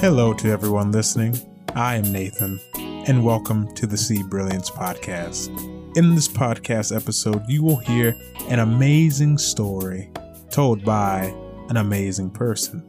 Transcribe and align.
Hello 0.00 0.32
to 0.32 0.50
everyone 0.50 0.92
listening. 0.92 1.38
I 1.74 1.96
am 1.96 2.10
Nathan, 2.10 2.58
and 3.06 3.22
welcome 3.22 3.70
to 3.74 3.86
the 3.86 3.98
See 3.98 4.22
Brilliance 4.22 4.70
podcast. 4.70 5.48
In 5.94 6.14
this 6.14 6.26
podcast 6.26 6.96
episode, 6.96 7.42
you 7.46 7.62
will 7.62 7.76
hear 7.76 8.16
an 8.48 8.60
amazing 8.60 9.36
story 9.36 10.10
told 10.48 10.82
by 10.86 11.24
an 11.68 11.76
amazing 11.76 12.30
person. 12.30 12.82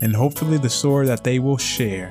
And 0.00 0.16
hopefully, 0.16 0.56
the 0.56 0.70
story 0.70 1.04
that 1.04 1.22
they 1.22 1.38
will 1.38 1.58
share 1.58 2.10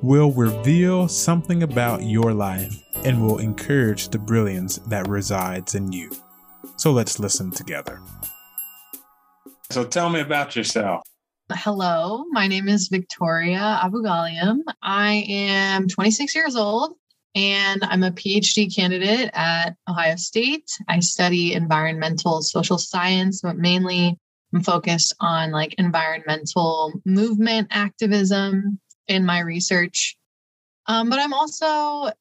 will 0.00 0.32
reveal 0.32 1.06
something 1.06 1.62
about 1.62 2.02
your 2.02 2.32
life 2.32 2.74
and 3.04 3.22
will 3.22 3.40
encourage 3.40 4.08
the 4.08 4.18
brilliance 4.18 4.78
that 4.86 5.06
resides 5.06 5.74
in 5.74 5.92
you. 5.92 6.10
So 6.78 6.92
let's 6.92 7.20
listen 7.20 7.50
together. 7.50 8.00
So 9.68 9.84
tell 9.84 10.08
me 10.08 10.20
about 10.20 10.56
yourself. 10.56 11.02
Hello, 11.52 12.24
my 12.30 12.46
name 12.46 12.68
is 12.68 12.86
Victoria 12.86 13.80
Abou-Ghalioum. 13.82 14.60
I 14.82 15.24
am 15.28 15.88
26 15.88 16.32
years 16.34 16.54
old 16.54 16.94
and 17.34 17.82
I'm 17.82 18.04
a 18.04 18.12
PhD 18.12 18.72
candidate 18.74 19.30
at 19.34 19.74
Ohio 19.88 20.14
State. 20.14 20.70
I 20.86 21.00
study 21.00 21.54
environmental 21.54 22.42
social 22.42 22.78
science, 22.78 23.40
but 23.42 23.56
mainly 23.56 24.16
I'm 24.54 24.62
focused 24.62 25.12
on 25.18 25.50
like 25.50 25.74
environmental 25.76 26.92
movement 27.04 27.68
activism 27.72 28.78
in 29.08 29.26
my 29.26 29.40
research. 29.40 30.16
Um, 30.86 31.10
but 31.10 31.18
I'm 31.18 31.34
also 31.34 32.12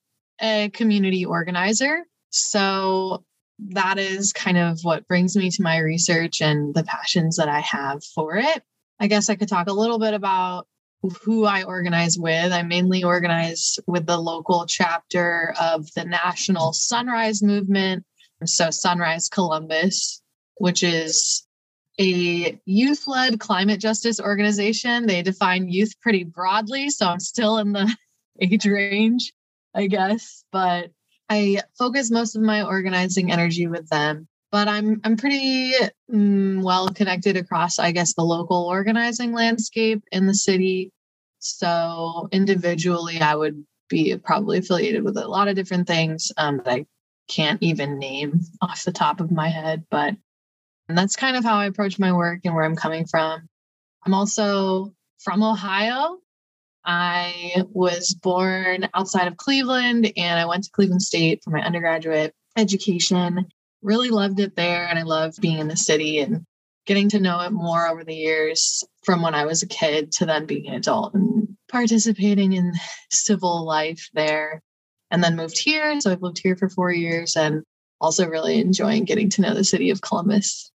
a 0.41 0.69
community 0.73 1.23
organizer. 1.23 2.03
So 2.31 3.23
that 3.59 3.99
is 3.99 4.33
kind 4.33 4.57
of 4.57 4.79
what 4.81 5.07
brings 5.07 5.37
me 5.37 5.51
to 5.51 5.61
my 5.61 5.77
research 5.77 6.41
and 6.41 6.73
the 6.73 6.83
passions 6.83 7.35
that 7.35 7.47
I 7.47 7.59
have 7.59 8.03
for 8.03 8.35
it. 8.35 8.63
I 8.99 9.07
guess 9.07 9.29
I 9.29 9.35
could 9.35 9.47
talk 9.47 9.67
a 9.69 9.73
little 9.73 9.99
bit 9.99 10.13
about 10.13 10.67
who 11.23 11.45
I 11.45 11.63
organize 11.63 12.17
with. 12.17 12.51
I 12.51 12.63
mainly 12.63 13.03
organize 13.03 13.79
with 13.87 14.05
the 14.05 14.17
local 14.17 14.65
chapter 14.65 15.53
of 15.59 15.91
the 15.93 16.03
National 16.03 16.73
Sunrise 16.73 17.41
Movement. 17.41 18.03
So, 18.45 18.69
Sunrise 18.69 19.29
Columbus, 19.29 20.21
which 20.57 20.83
is 20.83 21.45
a 21.99 22.59
youth 22.65 23.07
led 23.07 23.39
climate 23.39 23.79
justice 23.79 24.19
organization. 24.19 25.07
They 25.07 25.21
define 25.21 25.69
youth 25.69 25.99
pretty 26.01 26.23
broadly. 26.25 26.89
So, 26.89 27.07
I'm 27.07 27.19
still 27.19 27.57
in 27.57 27.71
the 27.71 27.95
age 28.41 28.65
range, 28.65 29.33
I 29.73 29.87
guess, 29.87 30.43
but 30.51 30.91
I 31.29 31.61
focus 31.77 32.11
most 32.11 32.35
of 32.35 32.41
my 32.41 32.63
organizing 32.63 33.31
energy 33.31 33.67
with 33.67 33.87
them 33.89 34.27
but 34.51 34.67
I'm 34.67 34.99
I'm 35.03 35.17
pretty 35.17 35.73
mm, 36.11 36.63
well 36.63 36.89
connected 36.89 37.37
across, 37.37 37.79
I 37.79 37.91
guess, 37.91 38.13
the 38.13 38.23
local 38.23 38.67
organizing 38.67 39.33
landscape 39.33 40.03
in 40.11 40.25
the 40.27 40.33
city. 40.33 40.91
So 41.39 42.27
individually, 42.31 43.21
I 43.21 43.35
would 43.35 43.63
be 43.89 44.15
probably 44.17 44.59
affiliated 44.59 45.03
with 45.03 45.17
a 45.17 45.27
lot 45.27 45.47
of 45.47 45.55
different 45.55 45.87
things 45.87 46.31
um, 46.37 46.57
that 46.57 46.67
I 46.67 46.85
can't 47.27 47.61
even 47.61 47.99
name 47.99 48.41
off 48.61 48.83
the 48.83 48.91
top 48.91 49.19
of 49.19 49.31
my 49.31 49.49
head. 49.49 49.85
But 49.89 50.15
that's 50.87 51.15
kind 51.15 51.37
of 51.37 51.43
how 51.43 51.57
I 51.57 51.65
approach 51.65 51.99
my 51.99 52.11
work 52.13 52.41
and 52.43 52.55
where 52.55 52.65
I'm 52.65 52.75
coming 52.75 53.05
from. 53.05 53.47
I'm 54.05 54.13
also 54.13 54.93
from 55.19 55.43
Ohio. 55.43 56.17
I 56.85 57.63
was 57.71 58.13
born 58.13 58.89
outside 58.93 59.27
of 59.27 59.37
Cleveland 59.37 60.11
and 60.17 60.39
I 60.39 60.45
went 60.45 60.63
to 60.63 60.71
Cleveland 60.71 61.03
State 61.03 61.41
for 61.43 61.51
my 61.51 61.61
undergraduate 61.61 62.33
education 62.57 63.45
really 63.81 64.09
loved 64.09 64.39
it 64.39 64.55
there 64.55 64.87
and 64.87 64.99
I 64.99 65.03
love 65.03 65.35
being 65.39 65.59
in 65.59 65.67
the 65.67 65.77
city 65.77 66.19
and 66.19 66.45
getting 66.85 67.09
to 67.09 67.19
know 67.19 67.39
it 67.41 67.51
more 67.51 67.87
over 67.87 68.03
the 68.03 68.15
years 68.15 68.83
from 69.03 69.21
when 69.21 69.35
I 69.35 69.45
was 69.45 69.61
a 69.61 69.67
kid 69.67 70.11
to 70.13 70.25
then 70.25 70.45
being 70.45 70.67
an 70.67 70.75
adult 70.75 71.13
and 71.13 71.47
participating 71.69 72.53
in 72.53 72.73
civil 73.11 73.65
life 73.65 74.09
there. 74.13 74.61
And 75.11 75.23
then 75.23 75.35
moved 75.35 75.57
here. 75.57 75.99
So 76.01 76.11
I've 76.11 76.21
lived 76.21 76.39
here 76.39 76.55
for 76.55 76.69
four 76.69 76.91
years 76.91 77.35
and 77.35 77.63
also 77.99 78.27
really 78.27 78.59
enjoying 78.59 79.05
getting 79.05 79.29
to 79.31 79.41
know 79.41 79.55
the 79.55 79.63
city 79.63 79.89
of 79.89 80.01
Columbus. 80.01 80.71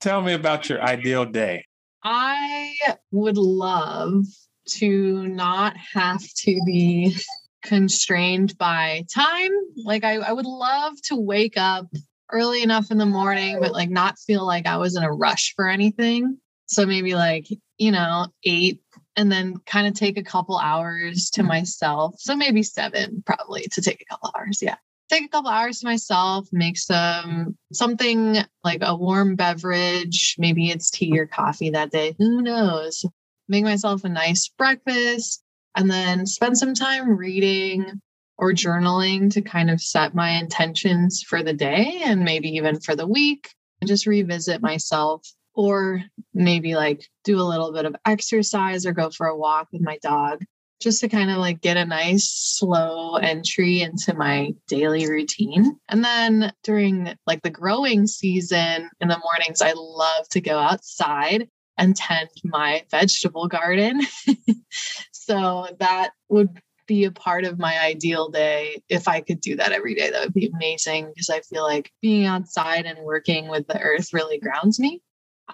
Tell 0.00 0.22
me 0.22 0.34
about 0.34 0.68
your 0.68 0.80
ideal 0.80 1.24
day. 1.24 1.64
I 2.04 2.74
would 3.10 3.38
love 3.38 4.24
to 4.68 5.26
not 5.26 5.76
have 5.94 6.22
to 6.22 6.60
be 6.64 7.16
constrained 7.62 8.56
by 8.58 9.04
time. 9.12 9.50
Like, 9.76 10.04
I, 10.04 10.14
I 10.16 10.32
would 10.32 10.46
love 10.46 10.94
to 11.04 11.16
wake 11.16 11.56
up 11.56 11.86
early 12.32 12.62
enough 12.62 12.90
in 12.90 12.98
the 12.98 13.06
morning, 13.06 13.58
but 13.60 13.72
like 13.72 13.90
not 13.90 14.18
feel 14.18 14.46
like 14.46 14.66
I 14.66 14.78
was 14.78 14.96
in 14.96 15.02
a 15.02 15.12
rush 15.12 15.54
for 15.54 15.68
anything. 15.68 16.38
So 16.66 16.86
maybe 16.86 17.14
like, 17.14 17.46
you 17.78 17.92
know, 17.92 18.28
eight 18.44 18.80
and 19.16 19.30
then 19.30 19.56
kind 19.66 19.86
of 19.86 19.94
take 19.94 20.16
a 20.16 20.22
couple 20.22 20.58
hours 20.58 21.30
to 21.30 21.42
mm-hmm. 21.42 21.48
myself. 21.48 22.14
So 22.18 22.34
maybe 22.34 22.62
seven 22.62 23.22
probably 23.26 23.62
to 23.72 23.82
take 23.82 24.00
a 24.00 24.04
couple 24.06 24.30
hours. 24.36 24.60
Yeah. 24.62 24.76
Take 25.10 25.24
a 25.26 25.28
couple 25.28 25.50
hours 25.50 25.80
to 25.80 25.86
myself, 25.86 26.48
make 26.52 26.78
some 26.78 27.56
something 27.72 28.38
like 28.64 28.80
a 28.80 28.96
warm 28.96 29.36
beverage. 29.36 30.36
Maybe 30.38 30.70
it's 30.70 30.90
tea 30.90 31.18
or 31.18 31.26
coffee 31.26 31.70
that 31.70 31.90
day. 31.90 32.14
Who 32.18 32.40
knows? 32.40 33.04
Make 33.48 33.64
myself 33.64 34.04
a 34.04 34.08
nice 34.08 34.48
breakfast 34.48 35.42
and 35.76 35.90
then 35.90 36.26
spend 36.26 36.56
some 36.56 36.72
time 36.72 37.16
reading 37.16 38.00
or 38.42 38.52
journaling 38.52 39.30
to 39.30 39.40
kind 39.40 39.70
of 39.70 39.80
set 39.80 40.16
my 40.16 40.30
intentions 40.30 41.22
for 41.22 41.44
the 41.44 41.52
day 41.52 42.00
and 42.04 42.24
maybe 42.24 42.48
even 42.48 42.80
for 42.80 42.96
the 42.96 43.06
week 43.06 43.54
and 43.80 43.86
just 43.86 44.04
revisit 44.04 44.60
myself 44.60 45.24
or 45.54 46.02
maybe 46.34 46.74
like 46.74 47.06
do 47.22 47.38
a 47.38 47.46
little 47.46 47.72
bit 47.72 47.84
of 47.84 47.94
exercise 48.04 48.84
or 48.84 48.90
go 48.90 49.10
for 49.10 49.28
a 49.28 49.36
walk 49.36 49.68
with 49.72 49.80
my 49.80 49.96
dog 50.02 50.42
just 50.80 51.02
to 51.02 51.08
kind 51.08 51.30
of 51.30 51.36
like 51.36 51.60
get 51.60 51.76
a 51.76 51.84
nice 51.84 52.32
slow 52.32 53.14
entry 53.14 53.80
into 53.80 54.12
my 54.12 54.52
daily 54.66 55.08
routine. 55.08 55.78
And 55.88 56.04
then 56.04 56.52
during 56.64 57.14
like 57.28 57.42
the 57.42 57.50
growing 57.50 58.08
season 58.08 58.90
in 59.00 59.06
the 59.06 59.22
mornings, 59.22 59.62
I 59.62 59.72
love 59.76 60.28
to 60.30 60.40
go 60.40 60.58
outside 60.58 61.48
and 61.78 61.94
tend 61.94 62.28
my 62.42 62.82
vegetable 62.90 63.46
garden. 63.46 64.00
so 65.12 65.68
that 65.78 66.10
would 66.28 66.60
be 66.92 67.04
a 67.04 67.10
part 67.10 67.44
of 67.44 67.58
my 67.58 67.80
ideal 67.80 68.28
day. 68.28 68.82
If 68.90 69.08
I 69.08 69.22
could 69.22 69.40
do 69.40 69.56
that 69.56 69.72
every 69.72 69.94
day, 69.94 70.10
that 70.10 70.22
would 70.22 70.34
be 70.34 70.52
amazing 70.54 71.08
because 71.08 71.30
I 71.30 71.40
feel 71.40 71.62
like 71.62 71.90
being 72.02 72.26
outside 72.26 72.84
and 72.84 72.98
working 73.02 73.48
with 73.48 73.66
the 73.66 73.80
earth 73.80 74.12
really 74.12 74.38
grounds 74.38 74.78
me. 74.78 75.00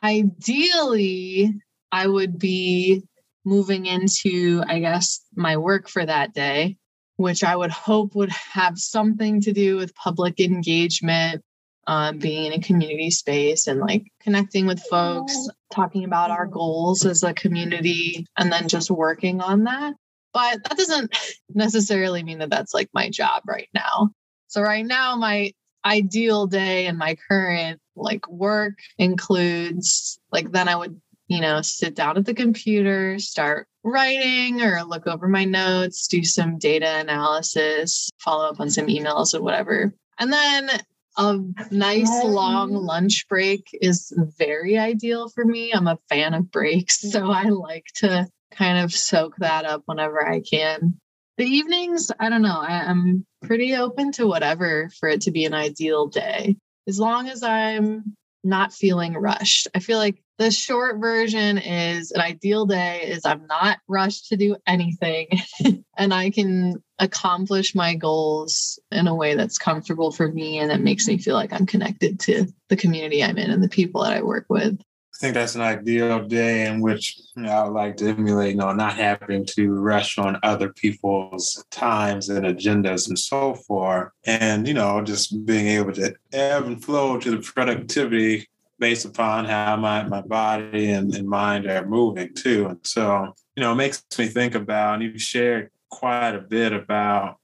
Ideally, 0.03 1.55
I 1.93 2.09
would 2.09 2.41
be 2.41 3.05
moving 3.45 3.87
into, 3.87 4.65
I 4.67 4.81
guess, 4.81 5.21
my 5.37 5.57
work 5.59 5.89
for 5.89 6.05
that 6.05 6.35
day, 6.35 6.77
which 7.19 7.45
I 7.45 7.55
would 7.55 7.71
hope 7.71 8.17
would 8.17 8.31
have 8.31 8.77
something 8.77 9.41
to 9.43 9.53
do 9.53 9.77
with 9.77 9.95
public 9.95 10.41
engagement, 10.41 11.41
um, 11.87 12.19
being 12.19 12.47
in 12.47 12.53
a 12.53 12.61
community 12.61 13.11
space 13.11 13.69
and 13.69 13.79
like 13.79 14.03
connecting 14.21 14.67
with 14.67 14.83
folks, 14.91 15.49
talking 15.73 16.03
about 16.03 16.33
our 16.33 16.47
goals 16.47 17.07
as 17.07 17.23
a 17.23 17.33
community, 17.33 18.27
and 18.37 18.51
then 18.51 18.67
just 18.67 18.91
working 18.91 19.41
on 19.41 19.65
that. 19.65 19.95
But 20.39 20.63
that 20.69 20.79
doesn't 20.79 21.17
necessarily 21.53 22.23
mean 22.23 22.39
that 22.39 22.51
that's 22.51 22.73
like 22.73 22.89
my 22.95 23.11
job 23.11 23.43
right 23.45 23.69
now. 23.75 24.11
So, 24.47 24.63
right 24.63 24.87
now, 24.87 25.17
my 25.17 25.53
ideal 25.85 26.47
day 26.47 26.87
and 26.87 26.97
my 26.97 27.17
current 27.29 27.81
like 27.97 28.29
work 28.29 28.75
includes 28.99 30.21
like 30.31 30.53
then 30.53 30.69
I 30.69 30.77
would, 30.77 31.01
you 31.27 31.41
know, 31.41 31.61
sit 31.63 31.97
down 31.97 32.19
at 32.19 32.25
the 32.25 32.35
computer, 32.35 33.19
start 33.19 33.67
writing 33.83 34.63
or 34.63 34.85
look 34.85 35.09
over 35.09 35.27
my 35.27 35.45
notes, 35.45 36.07
do 36.07 36.23
some 36.23 36.57
data 36.57 36.99
analysis, 36.99 38.09
follow 38.21 38.49
up 38.49 38.61
on 38.61 38.71
some 38.71 38.87
emails 38.87 39.35
or 39.35 39.43
whatever. 39.43 39.93
And 40.21 40.33
then 40.33 40.71
a 41.17 41.41
nice 41.73 42.23
long 42.23 42.73
lunch 42.75 43.27
break 43.29 43.71
is 43.73 44.13
very 44.39 44.79
ideal 44.79 45.31
for 45.31 45.45
me. 45.45 45.73
I'm 45.73 45.89
a 45.89 45.99
fan 46.09 46.33
of 46.33 46.53
breaks, 46.53 47.01
so 47.11 47.29
I 47.29 47.49
like 47.49 47.87
to 47.97 48.29
kind 48.51 48.79
of 48.79 48.93
soak 48.93 49.37
that 49.37 49.65
up 49.65 49.83
whenever 49.87 50.27
I 50.27 50.41
can. 50.41 50.99
The 51.37 51.45
evenings, 51.45 52.11
I 52.19 52.31
don't 52.31 52.43
know, 52.43 52.59
I, 52.59 52.91
am 52.91 53.25
pretty 53.43 53.77
open 53.77 54.11
to 54.13 54.27
whatever 54.27 54.91
for 54.99 55.09
it 55.09 55.23
to 55.23 55.31
be 55.31 55.45
an 55.45 55.55
ideal 55.55 56.09
day, 56.09 56.57
as 56.89 56.99
long 56.99 57.29
as 57.29 57.43
I'm 57.43 58.17
not 58.43 58.73
feeling 58.73 59.15
rushed. 59.15 59.69
I 59.75 59.79
feel 59.79 59.99
like 59.99 60.21
the 60.39 60.51
short 60.51 60.99
version 61.01 61.59
is 61.59 62.13
an 62.13 62.21
ideal 62.21 62.65
day 62.67 63.03
is 63.03 63.25
I'm 63.25 63.47
not 63.47 63.79
rushed 63.89 64.29
to 64.29 64.37
do 64.37 64.57
anything 64.67 65.29
and 65.97 66.15
I 66.15 66.31
can 66.31 66.83
accomplish 66.99 67.75
my 67.75 67.95
goals 67.95 68.79
in 68.93 69.09
a 69.09 69.15
way 69.15 69.35
that's 69.35 69.59
comfortable 69.59 70.13
for 70.13 70.31
me 70.31 70.59
and 70.59 70.71
that 70.71 70.81
makes 70.81 71.07
me 71.09 71.19
feel 71.19 71.35
like 71.35 71.53
I'm 71.53 71.67
connected 71.67 72.21
to 72.21 72.47
the 72.69 72.77
community 72.77 73.23
I'm 73.23 73.39
in 73.39 73.51
and 73.51 73.63
the 73.63 73.69
people 73.69 74.03
that 74.05 74.13
I 74.13 74.23
work 74.23 74.47
with. 74.49 74.81
Think 75.19 75.35
that's 75.35 75.57
an 75.57 75.63
ideal 75.63 76.25
day 76.29 76.67
in 76.67 76.81
which 76.81 77.21
you 77.35 77.43
know, 77.43 77.51
I 77.51 77.65
would 77.65 77.73
like 77.73 77.97
to 77.97 78.09
emulate, 78.09 78.51
you 78.51 78.57
know, 78.57 78.73
not 78.73 78.95
having 78.95 79.45
to 79.47 79.73
rush 79.73 80.17
on 80.17 80.39
other 80.45 80.73
people's 80.73 81.65
times 81.73 82.29
and 82.29 82.47
agendas 82.47 83.09
and 83.09 83.19
so 83.19 83.55
forth. 83.55 84.13
And, 84.25 84.69
you 84.69 84.75
know, 84.75 85.03
just 85.03 85.45
being 85.45 85.67
able 85.67 85.93
to 85.95 86.15
ebb 86.33 86.67
and 86.67 86.83
flow 86.83 87.19
to 87.19 87.31
the 87.33 87.39
productivity 87.39 88.49
based 88.79 89.05
upon 89.07 89.45
how 89.45 89.77
my, 89.77 90.05
my 90.05 90.21
body 90.21 90.91
and, 90.93 91.13
and 91.13 91.29
mind 91.29 91.67
are 91.67 91.85
moving 91.85 92.33
too. 92.35 92.67
And 92.69 92.79
so, 92.85 93.35
you 93.57 93.63
know, 93.63 93.73
it 93.73 93.77
makes 93.77 94.05
me 94.17 94.29
think 94.29 94.55
about, 94.55 94.95
and 94.95 95.03
you've 95.03 95.21
shared 95.21 95.71
quite 95.89 96.37
a 96.37 96.41
bit 96.41 96.73
about 96.73 97.39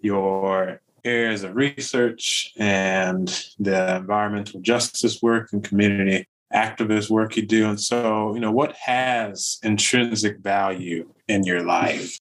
your 0.00 0.80
areas 1.04 1.44
of 1.44 1.54
research 1.54 2.52
and 2.58 3.28
the 3.60 3.96
environmental 3.96 4.60
justice 4.60 5.22
work 5.22 5.52
and 5.52 5.62
community 5.62 6.26
activist 6.52 7.10
work 7.10 7.36
you 7.36 7.46
do. 7.46 7.68
And 7.68 7.80
so, 7.80 8.34
you 8.34 8.40
know, 8.40 8.50
what 8.50 8.74
has 8.76 9.58
intrinsic 9.62 10.38
value 10.38 11.12
in 11.28 11.44
your 11.44 11.62
life? 11.62 12.18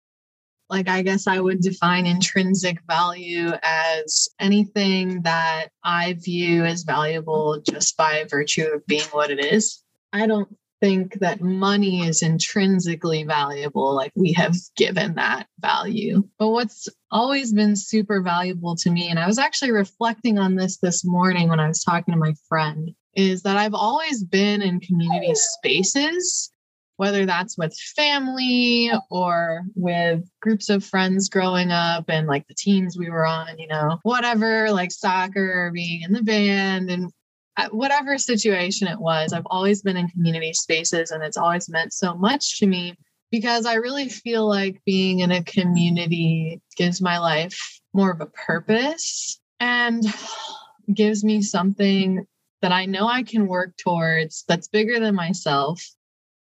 Like, 0.69 0.87
I 0.87 1.01
guess 1.01 1.25
I 1.25 1.39
would 1.39 1.61
define 1.61 2.05
intrinsic 2.05 2.79
value 2.87 3.51
as 3.63 4.29
anything 4.39 5.23
that 5.23 5.69
I 5.83 6.13
view 6.13 6.63
as 6.63 6.83
valuable 6.83 7.59
just 7.67 7.97
by 7.97 8.25
virtue 8.29 8.67
of 8.67 8.85
being 8.85 9.05
what 9.11 9.31
it 9.31 9.43
is. 9.43 9.81
I 10.13 10.27
don't 10.27 10.55
think 10.79 11.15
that 11.19 11.41
money 11.41 12.07
is 12.07 12.21
intrinsically 12.21 13.23
valuable, 13.23 13.95
like 13.95 14.11
we 14.15 14.31
have 14.33 14.55
given 14.77 15.15
that 15.15 15.47
value. 15.59 16.23
But 16.37 16.49
what's 16.49 16.87
always 17.11 17.51
been 17.51 17.75
super 17.75 18.21
valuable 18.21 18.75
to 18.77 18.91
me, 18.91 19.09
and 19.09 19.19
I 19.19 19.27
was 19.27 19.39
actually 19.39 19.71
reflecting 19.71 20.37
on 20.37 20.55
this 20.55 20.77
this 20.77 21.03
morning 21.03 21.49
when 21.49 21.59
I 21.59 21.67
was 21.67 21.83
talking 21.83 22.13
to 22.13 22.19
my 22.19 22.33
friend, 22.47 22.91
is 23.15 23.43
that 23.43 23.57
I've 23.57 23.73
always 23.73 24.23
been 24.23 24.61
in 24.61 24.79
community 24.79 25.33
spaces, 25.33 26.51
whether 26.97 27.25
that's 27.25 27.57
with 27.57 27.75
family 27.95 28.91
or 29.09 29.63
with 29.75 30.29
groups 30.41 30.69
of 30.69 30.83
friends 30.83 31.29
growing 31.29 31.71
up 31.71 32.05
and 32.07 32.27
like 32.27 32.47
the 32.47 32.55
teams 32.55 32.97
we 32.97 33.09
were 33.09 33.25
on, 33.25 33.57
you 33.57 33.67
know, 33.67 33.99
whatever, 34.03 34.71
like 34.71 34.91
soccer, 34.91 35.71
being 35.73 36.01
in 36.03 36.13
the 36.13 36.23
band 36.23 36.89
and 36.89 37.11
uh, 37.57 37.69
whatever 37.69 38.17
situation 38.17 38.87
it 38.87 38.99
was. 38.99 39.33
I've 39.33 39.47
always 39.47 39.81
been 39.81 39.97
in 39.97 40.07
community 40.09 40.53
spaces 40.53 41.11
and 41.11 41.23
it's 41.23 41.37
always 41.37 41.69
meant 41.69 41.93
so 41.93 42.15
much 42.15 42.59
to 42.59 42.67
me 42.67 42.95
because 43.31 43.65
I 43.65 43.75
really 43.75 44.09
feel 44.09 44.47
like 44.47 44.81
being 44.85 45.19
in 45.19 45.31
a 45.31 45.43
community 45.43 46.61
gives 46.77 47.01
my 47.01 47.17
life 47.19 47.79
more 47.93 48.11
of 48.11 48.21
a 48.21 48.27
purpose 48.27 49.39
and 49.59 50.03
gives 50.93 51.23
me 51.23 51.41
something 51.41 52.25
that 52.61 52.71
I 52.71 52.85
know 52.85 53.07
I 53.07 53.23
can 53.23 53.47
work 53.47 53.75
towards 53.77 54.43
that's 54.47 54.67
bigger 54.67 54.99
than 54.99 55.15
myself 55.15 55.83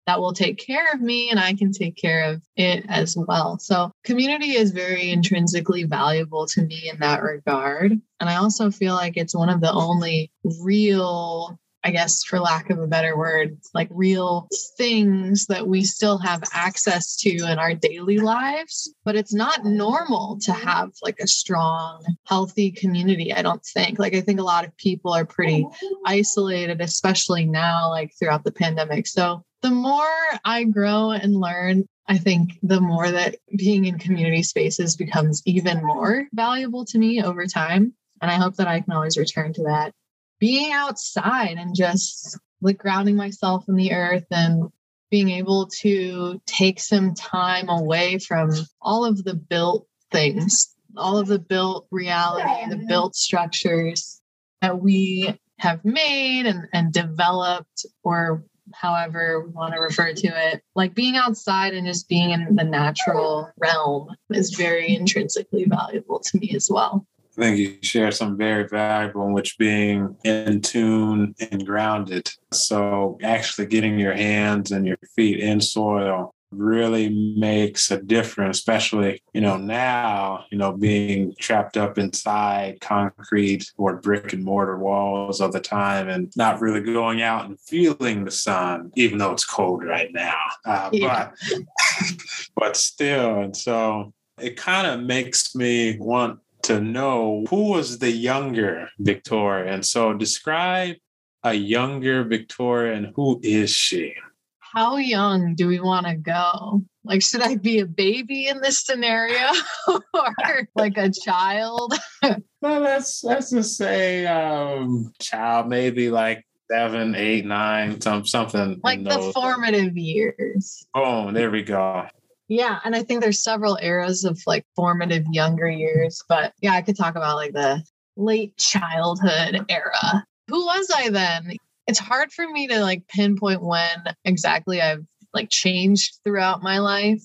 that 0.08 0.20
will 0.20 0.32
take 0.32 0.56
care 0.56 0.86
of 0.94 1.02
me 1.02 1.30
and 1.30 1.38
I 1.38 1.52
can 1.52 1.70
take 1.70 1.94
care 1.94 2.30
of 2.30 2.40
it 2.56 2.82
as 2.88 3.14
well. 3.14 3.58
So, 3.58 3.92
community 4.04 4.52
is 4.52 4.70
very 4.70 5.10
intrinsically 5.10 5.84
valuable 5.84 6.46
to 6.46 6.62
me 6.62 6.88
in 6.90 6.98
that 7.00 7.22
regard. 7.22 7.92
And 7.92 8.30
I 8.30 8.36
also 8.36 8.70
feel 8.70 8.94
like 8.94 9.18
it's 9.18 9.34
one 9.34 9.50
of 9.50 9.60
the 9.60 9.70
only 9.70 10.32
real 10.62 11.60
I 11.84 11.90
guess, 11.90 12.24
for 12.24 12.40
lack 12.40 12.70
of 12.70 12.78
a 12.78 12.86
better 12.86 13.16
word, 13.16 13.58
like 13.72 13.88
real 13.90 14.48
things 14.76 15.46
that 15.46 15.66
we 15.66 15.84
still 15.84 16.18
have 16.18 16.42
access 16.52 17.16
to 17.18 17.30
in 17.30 17.58
our 17.58 17.74
daily 17.74 18.18
lives. 18.18 18.92
But 19.04 19.16
it's 19.16 19.32
not 19.32 19.64
normal 19.64 20.38
to 20.42 20.52
have 20.52 20.90
like 21.02 21.20
a 21.20 21.26
strong, 21.26 22.04
healthy 22.24 22.72
community, 22.72 23.32
I 23.32 23.42
don't 23.42 23.64
think. 23.64 23.98
Like, 23.98 24.14
I 24.14 24.20
think 24.20 24.40
a 24.40 24.44
lot 24.44 24.64
of 24.64 24.76
people 24.76 25.12
are 25.12 25.24
pretty 25.24 25.66
isolated, 26.04 26.80
especially 26.80 27.46
now, 27.46 27.90
like 27.90 28.12
throughout 28.18 28.44
the 28.44 28.52
pandemic. 28.52 29.06
So, 29.06 29.42
the 29.62 29.70
more 29.70 30.06
I 30.44 30.64
grow 30.64 31.10
and 31.10 31.34
learn, 31.34 31.84
I 32.06 32.16
think 32.18 32.58
the 32.62 32.80
more 32.80 33.10
that 33.10 33.36
being 33.56 33.84
in 33.86 33.98
community 33.98 34.42
spaces 34.42 34.96
becomes 34.96 35.42
even 35.46 35.84
more 35.84 36.26
valuable 36.32 36.84
to 36.86 36.98
me 36.98 37.22
over 37.22 37.46
time. 37.46 37.92
And 38.22 38.30
I 38.30 38.34
hope 38.34 38.56
that 38.56 38.68
I 38.68 38.80
can 38.80 38.92
always 38.92 39.18
return 39.18 39.52
to 39.54 39.62
that 39.64 39.92
being 40.38 40.72
outside 40.72 41.56
and 41.58 41.74
just 41.74 42.38
like 42.60 42.78
grounding 42.78 43.16
myself 43.16 43.64
in 43.68 43.76
the 43.76 43.92
earth 43.92 44.26
and 44.30 44.70
being 45.10 45.30
able 45.30 45.66
to 45.66 46.40
take 46.46 46.80
some 46.80 47.14
time 47.14 47.68
away 47.68 48.18
from 48.18 48.50
all 48.80 49.04
of 49.04 49.24
the 49.24 49.34
built 49.34 49.86
things, 50.10 50.74
all 50.96 51.16
of 51.18 51.28
the 51.28 51.38
built 51.38 51.86
reality, 51.90 52.68
the 52.68 52.84
built 52.88 53.14
structures 53.14 54.20
that 54.60 54.80
we 54.80 55.38
have 55.58 55.84
made 55.84 56.46
and, 56.46 56.68
and 56.72 56.92
developed, 56.92 57.86
or 58.02 58.44
however 58.74 59.44
we 59.46 59.52
want 59.52 59.74
to 59.74 59.80
refer 59.80 60.12
to 60.12 60.52
it. 60.52 60.62
Like 60.74 60.94
being 60.94 61.16
outside 61.16 61.74
and 61.74 61.86
just 61.86 62.08
being 62.08 62.30
in 62.30 62.54
the 62.54 62.64
natural 62.64 63.50
realm 63.58 64.14
is 64.30 64.54
very 64.54 64.94
intrinsically 64.94 65.64
valuable 65.64 66.20
to 66.20 66.38
me 66.38 66.52
as 66.54 66.68
well. 66.70 67.06
I 67.38 67.42
think 67.42 67.58
you 67.58 67.76
share 67.82 68.10
some 68.10 68.36
very 68.36 68.66
valuable 68.66 69.26
in 69.26 69.32
which 69.32 69.58
being 69.58 70.16
in 70.24 70.60
tune 70.60 71.36
and 71.52 71.64
grounded. 71.64 72.30
So 72.52 73.16
actually 73.22 73.66
getting 73.66 73.98
your 73.98 74.14
hands 74.14 74.72
and 74.72 74.84
your 74.84 74.98
feet 75.14 75.38
in 75.38 75.60
soil 75.60 76.34
really 76.50 77.10
makes 77.36 77.90
a 77.90 78.02
difference, 78.02 78.58
especially, 78.58 79.22
you 79.34 79.40
know, 79.40 79.56
now, 79.56 80.46
you 80.50 80.58
know, 80.58 80.72
being 80.72 81.34
trapped 81.38 81.76
up 81.76 81.98
inside 81.98 82.80
concrete 82.80 83.70
or 83.76 83.96
brick 83.96 84.32
and 84.32 84.42
mortar 84.42 84.78
walls 84.78 85.40
all 85.40 85.50
the 85.50 85.60
time 85.60 86.08
and 86.08 86.32
not 86.36 86.60
really 86.60 86.80
going 86.80 87.22
out 87.22 87.44
and 87.44 87.60
feeling 87.60 88.24
the 88.24 88.30
sun, 88.30 88.90
even 88.96 89.18
though 89.18 89.32
it's 89.32 89.44
cold 89.44 89.84
right 89.84 90.12
now. 90.12 90.38
Uh, 90.64 90.88
yeah. 90.92 91.30
But 91.50 91.60
but 92.56 92.76
still, 92.76 93.40
and 93.40 93.56
so 93.56 94.12
it 94.40 94.56
kind 94.56 94.86
of 94.86 95.06
makes 95.06 95.54
me 95.54 95.98
want 95.98 96.40
to 96.62 96.80
know 96.80 97.44
who 97.48 97.70
was 97.70 97.98
the 97.98 98.10
younger 98.10 98.88
Victoria. 98.98 99.72
And 99.72 99.84
so 99.84 100.12
describe 100.12 100.96
a 101.44 101.54
younger 101.54 102.24
Victoria 102.24 102.94
and 102.94 103.12
who 103.14 103.40
is 103.42 103.70
she? 103.70 104.14
How 104.58 104.96
young 104.96 105.54
do 105.54 105.66
we 105.66 105.80
want 105.80 106.06
to 106.06 106.14
go? 106.14 106.82
Like, 107.04 107.22
should 107.22 107.40
I 107.40 107.56
be 107.56 107.78
a 107.78 107.86
baby 107.86 108.48
in 108.48 108.60
this 108.60 108.80
scenario 108.80 109.50
or 109.88 110.68
like 110.74 110.98
a 110.98 111.10
child? 111.10 111.94
well, 112.22 112.80
let's 112.80 113.24
let's 113.24 113.50
just 113.50 113.76
say 113.78 114.26
um 114.26 115.10
child, 115.20 115.68
maybe 115.68 116.10
like 116.10 116.44
seven, 116.70 117.14
eight, 117.14 117.46
nine, 117.46 118.00
some 118.00 118.26
something. 118.26 118.78
Like 118.84 119.04
the 119.04 119.32
formative 119.34 119.96
years. 119.96 120.86
Oh, 120.94 121.32
there 121.32 121.50
we 121.50 121.62
go. 121.62 122.06
Yeah. 122.48 122.80
And 122.84 122.96
I 122.96 123.02
think 123.02 123.20
there's 123.20 123.42
several 123.42 123.78
eras 123.80 124.24
of 124.24 124.40
like 124.46 124.64
formative 124.74 125.24
younger 125.30 125.68
years. 125.68 126.22
But 126.28 126.54
yeah, 126.60 126.72
I 126.72 126.82
could 126.82 126.96
talk 126.96 127.14
about 127.14 127.36
like 127.36 127.52
the 127.52 127.84
late 128.16 128.56
childhood 128.56 129.64
era. 129.68 130.24
Who 130.48 130.64
was 130.64 130.90
I 130.94 131.10
then? 131.10 131.52
It's 131.86 131.98
hard 131.98 132.32
for 132.32 132.48
me 132.48 132.66
to 132.68 132.80
like 132.80 133.06
pinpoint 133.08 133.62
when 133.62 134.04
exactly 134.24 134.80
I've 134.80 135.04
like 135.34 135.50
changed 135.50 136.18
throughout 136.24 136.62
my 136.62 136.78
life. 136.78 137.22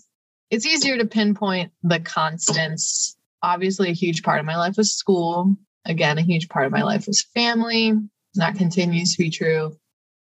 It's 0.50 0.66
easier 0.66 0.98
to 0.98 1.06
pinpoint 1.06 1.72
the 1.84 2.00
constants. 2.00 3.18
Obviously, 3.42 3.90
a 3.90 3.94
huge 3.94 4.24
part 4.24 4.40
of 4.40 4.46
my 4.46 4.56
life 4.58 4.78
was 4.78 4.94
school. 4.94 5.56
Again, 5.86 6.18
a 6.18 6.22
huge 6.22 6.48
part 6.50 6.66
of 6.66 6.72
my 6.72 6.84
life 6.84 7.08
was 7.08 7.24
family. 7.34 7.94
That 8.36 8.56
continues 8.56 9.16
to 9.16 9.24
be 9.24 9.30
true. 9.30 9.76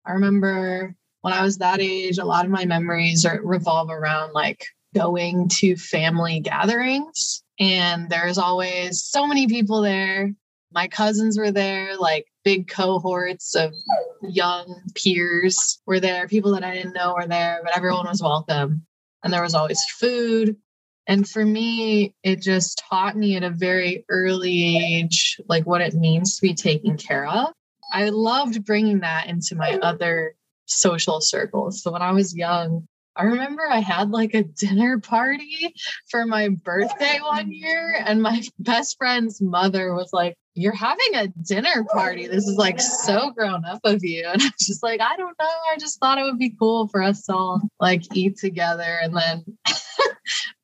I 0.05 0.13
remember 0.13 0.95
when 1.21 1.33
I 1.33 1.43
was 1.43 1.57
that 1.57 1.79
age, 1.79 2.17
a 2.17 2.25
lot 2.25 2.45
of 2.45 2.51
my 2.51 2.65
memories 2.65 3.25
are, 3.25 3.39
revolve 3.43 3.89
around 3.89 4.33
like 4.33 4.65
going 4.93 5.49
to 5.49 5.75
family 5.75 6.39
gatherings 6.39 7.43
and 7.59 8.09
there's 8.09 8.37
always 8.37 9.03
so 9.03 9.27
many 9.27 9.47
people 9.47 9.81
there. 9.81 10.31
My 10.71 10.87
cousins 10.87 11.37
were 11.37 11.51
there 11.51 11.97
like 11.97 12.25
big 12.43 12.67
cohorts 12.67 13.55
of 13.55 13.73
young 14.21 14.81
peers 14.95 15.79
were 15.85 15.99
there. 15.99 16.27
People 16.27 16.53
that 16.53 16.63
i 16.63 16.73
didn't 16.73 16.93
know 16.93 17.13
were 17.15 17.27
there 17.27 17.61
but 17.63 17.75
everyone 17.75 18.07
was 18.07 18.21
welcome 18.21 18.85
and 19.23 19.31
there 19.31 19.43
was 19.43 19.55
always 19.55 19.83
food. 19.85 20.57
And 21.05 21.27
for 21.27 21.45
me 21.45 22.15
it 22.23 22.41
just 22.41 22.83
taught 22.89 23.15
me 23.15 23.35
at 23.35 23.43
a 23.43 23.49
very 23.49 24.05
early 24.09 24.77
age 24.77 25.39
like 25.47 25.65
what 25.65 25.81
it 25.81 25.93
means 25.93 26.35
to 26.35 26.41
be 26.41 26.53
taken 26.53 26.97
care 26.97 27.27
of. 27.27 27.53
I 27.91 28.09
loved 28.09 28.65
bringing 28.65 29.01
that 29.01 29.27
into 29.27 29.55
my 29.55 29.77
other 29.81 30.35
social 30.65 31.21
circles. 31.21 31.83
So 31.83 31.91
when 31.91 32.01
i 32.01 32.11
was 32.11 32.35
young 32.35 32.87
I 33.15 33.23
remember 33.23 33.63
I 33.69 33.79
had 33.79 34.09
like 34.09 34.33
a 34.33 34.43
dinner 34.43 34.99
party 34.99 35.73
for 36.09 36.25
my 36.25 36.49
birthday 36.49 37.19
one 37.21 37.51
year, 37.51 37.95
and 38.05 38.21
my 38.21 38.41
best 38.59 38.97
friend's 38.97 39.41
mother 39.41 39.93
was 39.93 40.11
like, 40.11 40.35
You're 40.55 40.75
having 40.75 41.15
a 41.15 41.27
dinner 41.27 41.85
party. 41.91 42.27
This 42.27 42.47
is 42.47 42.57
like 42.57 42.79
so 42.79 43.31
grown 43.31 43.65
up 43.65 43.81
of 43.83 43.99
you. 44.03 44.27
And 44.27 44.41
I 44.41 44.45
was 44.45 44.65
just 44.67 44.83
like, 44.83 45.01
I 45.01 45.15
don't 45.15 45.35
know. 45.39 45.55
I 45.71 45.77
just 45.77 45.99
thought 45.99 46.17
it 46.17 46.23
would 46.23 46.39
be 46.39 46.55
cool 46.57 46.87
for 46.87 47.03
us 47.03 47.23
to 47.25 47.35
all 47.35 47.61
like 47.79 48.03
eat 48.15 48.37
together 48.37 48.99
and 49.01 49.15
then 49.15 49.43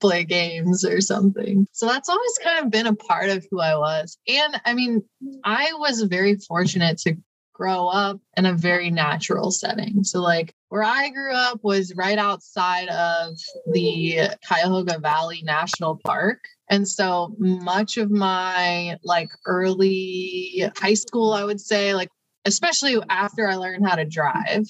play 0.02 0.24
games 0.24 0.84
or 0.84 1.02
something. 1.02 1.68
So 1.72 1.88
that's 1.88 2.10
always 2.10 2.40
kind 2.44 2.66
of 2.66 2.72
been 2.72 2.88
a 2.88 2.96
part 2.96 3.30
of 3.30 3.46
who 3.52 3.60
I 3.60 3.76
was. 3.76 4.18
And 4.28 4.60
I 4.66 4.74
mean, 4.74 5.04
I 5.44 5.72
was 5.74 6.02
very 6.04 6.38
fortunate 6.38 6.98
to 7.00 7.16
grow 7.60 7.90
up 7.90 8.20
in 8.38 8.46
a 8.46 8.54
very 8.54 8.90
natural 8.90 9.52
setting. 9.52 10.04
So, 10.04 10.22
like 10.22 10.56
where 10.70 10.84
I 10.84 11.10
grew 11.10 11.34
up 11.34 11.60
was 11.62 11.94
right 11.96 12.18
outside 12.18 12.88
of 12.88 13.38
the 13.72 14.30
Cuyahoga 14.48 15.00
Valley 15.00 15.42
National 15.44 16.00
Park. 16.06 16.40
And 16.70 16.88
so 16.88 17.36
much 17.38 17.98
of 17.98 18.12
my 18.12 18.98
like 19.04 19.30
early 19.46 20.72
high 20.78 20.94
school, 20.94 21.34
I 21.34 21.44
would 21.44 21.60
say, 21.60 21.94
like 21.94 22.10
especially 22.46 22.98
after 23.10 23.48
I 23.48 23.56
learned 23.56 23.86
how 23.86 23.96
to 23.96 24.06
drive, 24.06 24.66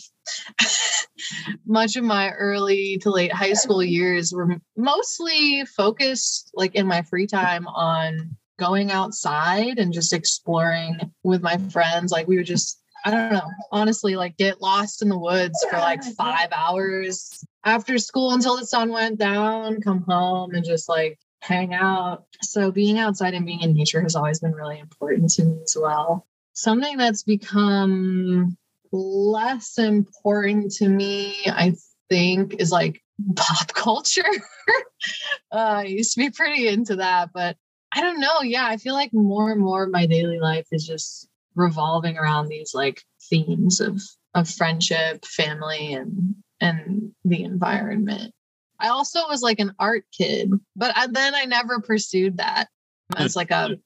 much 1.67 1.95
of 1.95 2.03
my 2.03 2.31
early 2.31 2.97
to 3.01 3.11
late 3.11 3.31
high 3.31 3.53
school 3.53 3.83
years 3.83 4.33
were 4.33 4.55
mostly 4.75 5.63
focused, 5.77 6.49
like 6.55 6.73
in 6.75 6.87
my 6.87 7.03
free 7.03 7.27
time, 7.27 7.67
on 7.67 8.35
going 8.59 8.91
outside 8.91 9.79
and 9.79 9.93
just 9.93 10.13
exploring 10.13 10.99
with 11.23 11.41
my 11.41 11.57
friends. 11.71 12.11
Like 12.11 12.27
we 12.27 12.37
would 12.37 12.45
just, 12.45 12.81
I 13.05 13.11
don't 13.11 13.31
know, 13.31 13.49
honestly, 13.71 14.15
like 14.15 14.37
get 14.37 14.61
lost 14.61 15.01
in 15.01 15.09
the 15.09 15.17
woods 15.17 15.65
for 15.69 15.77
like 15.77 16.03
five 16.03 16.49
hours 16.55 17.43
after 17.63 17.97
school 17.97 18.33
until 18.33 18.57
the 18.57 18.65
sun 18.65 18.91
went 18.91 19.17
down, 19.17 19.81
come 19.81 20.03
home 20.07 20.53
and 20.53 20.65
just 20.65 20.89
like 20.89 21.17
hang 21.41 21.73
out. 21.73 22.25
So 22.41 22.71
being 22.71 22.99
outside 22.99 23.33
and 23.33 23.45
being 23.45 23.61
in 23.61 23.73
nature 23.73 24.01
has 24.01 24.15
always 24.15 24.39
been 24.39 24.53
really 24.53 24.79
important 24.79 25.31
to 25.31 25.45
me 25.45 25.61
as 25.63 25.75
well. 25.79 26.27
Something 26.53 26.97
that's 26.97 27.23
become 27.23 28.57
less 28.91 29.77
important 29.77 30.73
to 30.73 30.89
me, 30.89 31.35
I 31.45 31.75
think, 32.09 32.55
is 32.59 32.71
like 32.71 33.01
pop 33.35 33.73
culture. 33.73 34.23
uh, 35.51 35.55
I 35.55 35.83
used 35.83 36.13
to 36.13 36.19
be 36.19 36.29
pretty 36.29 36.67
into 36.67 36.97
that, 36.97 37.29
but 37.33 37.57
I 37.93 38.01
don't 38.01 38.19
know. 38.19 38.41
Yeah, 38.41 38.65
I 38.67 38.77
feel 38.77 38.93
like 38.93 39.13
more 39.13 39.51
and 39.51 39.61
more 39.61 39.83
of 39.83 39.91
my 39.91 40.05
daily 40.05 40.39
life 40.39 40.67
is 40.71 40.85
just 40.85 41.27
revolving 41.55 42.17
around 42.17 42.47
these 42.47 42.73
like 42.73 43.03
themes 43.29 43.79
of 43.79 44.01
of 44.35 44.49
friendship, 44.49 45.25
family, 45.25 45.93
and 45.93 46.35
and 46.61 47.11
the 47.25 47.43
environment. 47.43 48.33
I 48.79 48.89
also 48.89 49.27
was 49.27 49.41
like 49.41 49.59
an 49.59 49.73
art 49.79 50.05
kid, 50.17 50.51
but 50.75 50.95
I, 50.95 51.07
then 51.07 51.35
I 51.35 51.45
never 51.45 51.81
pursued 51.81 52.37
that 52.37 52.69
as 53.17 53.35
like 53.35 53.51
a 53.51 53.77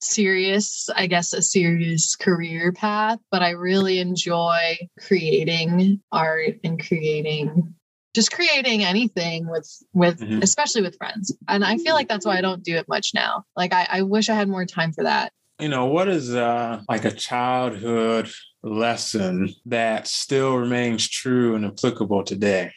serious, 0.00 0.88
I 0.94 1.06
guess, 1.06 1.32
a 1.32 1.42
serious 1.42 2.16
career 2.16 2.72
path. 2.72 3.18
But 3.30 3.42
I 3.42 3.50
really 3.50 3.98
enjoy 3.98 4.78
creating 5.06 6.00
art 6.12 6.60
and 6.64 6.84
creating 6.84 7.74
just 8.18 8.32
creating 8.32 8.82
anything 8.82 9.48
with 9.48 9.70
with 9.92 10.18
mm-hmm. 10.18 10.42
especially 10.42 10.82
with 10.82 10.96
friends. 10.96 11.32
And 11.46 11.64
i 11.64 11.78
feel 11.78 11.94
like 11.94 12.08
that's 12.08 12.26
why 12.26 12.36
i 12.36 12.40
don't 12.40 12.64
do 12.64 12.74
it 12.74 12.88
much 12.88 13.12
now. 13.14 13.44
Like 13.54 13.72
I, 13.72 13.86
I 13.88 14.02
wish 14.02 14.28
i 14.28 14.34
had 14.34 14.48
more 14.48 14.66
time 14.66 14.92
for 14.92 15.04
that. 15.04 15.32
You 15.60 15.68
know 15.68 15.86
what 15.86 16.08
is 16.08 16.34
uh 16.34 16.82
like 16.88 17.04
a 17.04 17.12
childhood 17.12 18.28
lesson 18.64 19.54
that 19.66 20.08
still 20.08 20.56
remains 20.56 21.08
true 21.08 21.54
and 21.54 21.64
applicable 21.64 22.24
today? 22.24 22.72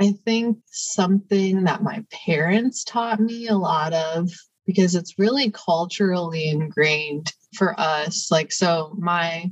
I 0.00 0.12
think 0.24 0.58
something 0.66 1.64
that 1.64 1.82
my 1.82 2.04
parents 2.26 2.84
taught 2.84 3.18
me 3.18 3.48
a 3.48 3.56
lot 3.56 3.92
of 3.92 4.30
because 4.64 4.94
it's 4.94 5.18
really 5.18 5.50
culturally 5.50 6.48
ingrained 6.48 7.32
for 7.56 7.74
us. 7.80 8.30
Like 8.30 8.52
so 8.52 8.94
my 8.96 9.50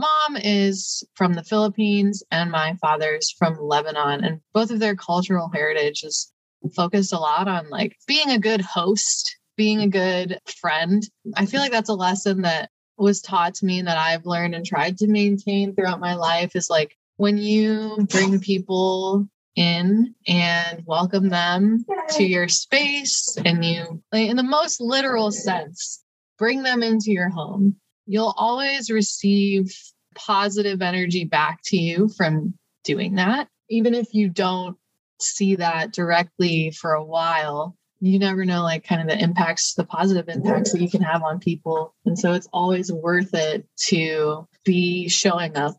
mom 0.00 0.36
is 0.36 1.04
from 1.14 1.34
the 1.34 1.44
Philippines 1.44 2.22
and 2.30 2.50
my 2.50 2.74
father's 2.80 3.30
from 3.30 3.58
Lebanon. 3.60 4.24
And 4.24 4.40
both 4.54 4.70
of 4.70 4.80
their 4.80 4.96
cultural 4.96 5.50
heritage 5.52 6.02
is 6.02 6.32
focused 6.74 7.12
a 7.12 7.18
lot 7.18 7.48
on 7.48 7.68
like 7.68 7.96
being 8.06 8.30
a 8.30 8.38
good 8.38 8.62
host, 8.62 9.36
being 9.56 9.80
a 9.80 9.88
good 9.88 10.38
friend. 10.60 11.02
I 11.36 11.46
feel 11.46 11.60
like 11.60 11.72
that's 11.72 11.90
a 11.90 11.94
lesson 11.94 12.42
that 12.42 12.70
was 12.96 13.20
taught 13.20 13.54
to 13.56 13.66
me 13.66 13.78
and 13.78 13.88
that 13.88 13.98
I've 13.98 14.26
learned 14.26 14.54
and 14.54 14.64
tried 14.64 14.98
to 14.98 15.06
maintain 15.06 15.74
throughout 15.74 16.00
my 16.00 16.14
life 16.14 16.56
is 16.56 16.68
like 16.70 16.96
when 17.16 17.36
you 17.36 18.06
bring 18.10 18.40
people 18.40 19.26
in 19.56 20.14
and 20.26 20.82
welcome 20.86 21.28
them 21.28 21.84
to 22.10 22.24
your 22.24 22.48
space 22.48 23.36
and 23.44 23.64
you 23.64 24.02
in 24.12 24.36
the 24.36 24.42
most 24.42 24.80
literal 24.80 25.32
sense 25.32 26.04
bring 26.38 26.62
them 26.62 26.82
into 26.82 27.10
your 27.10 27.28
home 27.28 27.74
you'll 28.10 28.34
always 28.36 28.90
receive 28.90 29.72
positive 30.16 30.82
energy 30.82 31.24
back 31.24 31.60
to 31.62 31.76
you 31.76 32.08
from 32.16 32.52
doing 32.82 33.14
that. 33.14 33.46
Even 33.68 33.94
if 33.94 34.08
you 34.12 34.28
don't 34.28 34.76
see 35.20 35.54
that 35.54 35.92
directly 35.92 36.72
for 36.72 36.92
a 36.92 37.04
while, 37.04 37.76
you 38.00 38.18
never 38.18 38.44
know, 38.44 38.62
like, 38.62 38.82
kind 38.82 39.00
of 39.00 39.06
the 39.06 39.22
impacts, 39.22 39.74
the 39.74 39.84
positive 39.84 40.28
impacts 40.28 40.72
that 40.72 40.80
you 40.80 40.90
can 40.90 41.02
have 41.02 41.22
on 41.22 41.38
people. 41.38 41.94
And 42.04 42.18
so 42.18 42.32
it's 42.32 42.48
always 42.52 42.90
worth 42.90 43.32
it 43.32 43.64
to 43.86 44.48
be 44.64 45.08
showing 45.08 45.56
up 45.56 45.76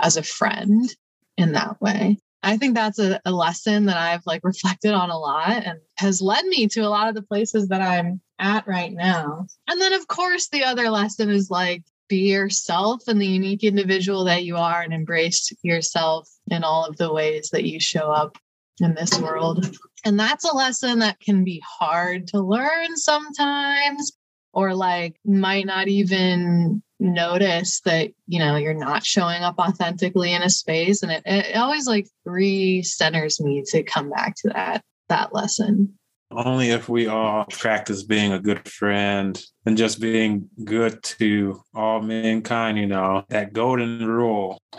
as 0.00 0.16
a 0.16 0.22
friend 0.22 0.88
in 1.36 1.52
that 1.52 1.78
way. 1.82 2.16
I 2.46 2.56
think 2.56 2.76
that's 2.76 3.00
a, 3.00 3.20
a 3.24 3.32
lesson 3.32 3.86
that 3.86 3.96
I've 3.96 4.24
like 4.24 4.44
reflected 4.44 4.94
on 4.94 5.10
a 5.10 5.18
lot 5.18 5.64
and 5.64 5.80
has 5.96 6.22
led 6.22 6.44
me 6.46 6.68
to 6.68 6.80
a 6.82 6.88
lot 6.88 7.08
of 7.08 7.16
the 7.16 7.22
places 7.22 7.68
that 7.68 7.82
I'm 7.82 8.20
at 8.38 8.68
right 8.68 8.92
now. 8.92 9.46
And 9.68 9.80
then, 9.80 9.92
of 9.92 10.06
course, 10.06 10.48
the 10.48 10.62
other 10.62 10.88
lesson 10.88 11.28
is 11.28 11.50
like 11.50 11.82
be 12.08 12.30
yourself 12.30 13.02
and 13.08 13.20
the 13.20 13.26
unique 13.26 13.64
individual 13.64 14.24
that 14.26 14.44
you 14.44 14.56
are 14.56 14.80
and 14.80 14.94
embrace 14.94 15.52
yourself 15.62 16.30
in 16.46 16.62
all 16.62 16.84
of 16.84 16.96
the 16.98 17.12
ways 17.12 17.50
that 17.50 17.64
you 17.64 17.80
show 17.80 18.12
up 18.12 18.38
in 18.80 18.94
this 18.94 19.18
world. 19.18 19.76
And 20.04 20.18
that's 20.20 20.44
a 20.44 20.54
lesson 20.54 21.00
that 21.00 21.18
can 21.18 21.42
be 21.42 21.60
hard 21.66 22.28
to 22.28 22.40
learn 22.40 22.96
sometimes, 22.96 24.12
or 24.52 24.72
like 24.72 25.16
might 25.24 25.66
not 25.66 25.88
even 25.88 26.80
notice 26.98 27.80
that, 27.82 28.10
you 28.26 28.38
know, 28.38 28.56
you're 28.56 28.74
not 28.74 29.04
showing 29.04 29.42
up 29.42 29.58
authentically 29.58 30.32
in 30.32 30.42
a 30.42 30.50
space. 30.50 31.02
And 31.02 31.12
it, 31.12 31.22
it 31.26 31.56
always 31.56 31.86
like 31.86 32.08
re-centers 32.24 33.40
me 33.40 33.62
to 33.68 33.82
come 33.82 34.10
back 34.10 34.34
to 34.36 34.48
that 34.50 34.82
that 35.08 35.34
lesson. 35.34 35.96
Only 36.32 36.70
if 36.70 36.88
we 36.88 37.06
all 37.06 37.44
practice 37.44 38.02
being 38.02 38.32
a 38.32 38.40
good 38.40 38.68
friend 38.68 39.40
and 39.64 39.76
just 39.76 40.00
being 40.00 40.48
good 40.64 41.00
to 41.04 41.62
all 41.72 42.02
mankind, 42.02 42.78
you 42.78 42.86
know, 42.86 43.24
that 43.28 43.52
golden 43.52 44.04
rule 44.04 44.60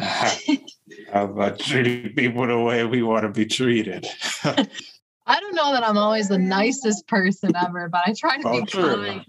of 1.14 1.40
uh, 1.40 1.56
treating 1.58 2.14
people 2.16 2.46
the 2.48 2.60
way 2.60 2.84
we 2.84 3.02
want 3.02 3.24
to 3.24 3.30
be 3.30 3.46
treated. 3.46 4.06
I 5.30 5.42
don't 5.42 5.56
know 5.56 5.74
that 5.74 5.84
I'm 5.84 5.98
always 5.98 6.30
the 6.30 6.38
nicest 6.38 7.08
person 7.08 7.52
ever, 7.56 7.90
but 7.90 8.02
I 8.06 8.14
try 8.18 8.38
to 8.38 8.48
oh, 8.48 8.62
be 8.62 8.66
true. 8.66 9.22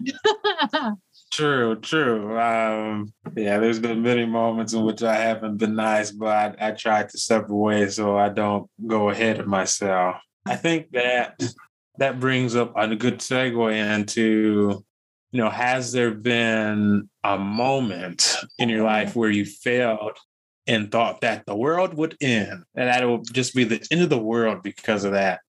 kind. 0.71 0.97
True, 1.31 1.75
true. 1.79 2.39
Um, 2.39 3.13
yeah, 3.35 3.59
there's 3.59 3.79
been 3.79 4.01
many 4.01 4.25
moments 4.25 4.73
in 4.73 4.83
which 4.83 5.03
I 5.03 5.15
haven't 5.15 5.57
been 5.57 5.75
nice, 5.75 6.11
but 6.11 6.59
I, 6.61 6.69
I 6.69 6.71
tried 6.71 7.09
to 7.09 7.17
step 7.17 7.49
away 7.49 7.89
so 7.89 8.17
I 8.17 8.29
don't 8.29 8.69
go 8.85 9.09
ahead 9.09 9.39
of 9.39 9.47
myself. 9.47 10.17
I 10.45 10.55
think 10.55 10.91
that 10.91 11.41
that 11.99 12.19
brings 12.19 12.55
up 12.55 12.73
a 12.75 12.95
good 12.95 13.19
segue 13.19 13.95
into 13.95 14.83
you 15.31 15.41
know 15.41 15.49
has 15.49 15.91
there 15.91 16.11
been 16.11 17.09
a 17.23 17.37
moment 17.37 18.35
in 18.57 18.69
your 18.69 18.83
life 18.83 19.15
where 19.15 19.29
you 19.29 19.45
failed 19.45 20.17
and 20.65 20.91
thought 20.91 21.21
that 21.21 21.45
the 21.45 21.55
world 21.55 21.93
would 21.93 22.15
end 22.21 22.63
and 22.75 22.87
that 22.87 23.03
it 23.03 23.05
would 23.05 23.31
just 23.31 23.53
be 23.53 23.63
the 23.63 23.85
end 23.91 24.01
of 24.01 24.09
the 24.09 24.17
world 24.17 24.63
because 24.63 25.03
of 25.03 25.11
that 25.11 25.41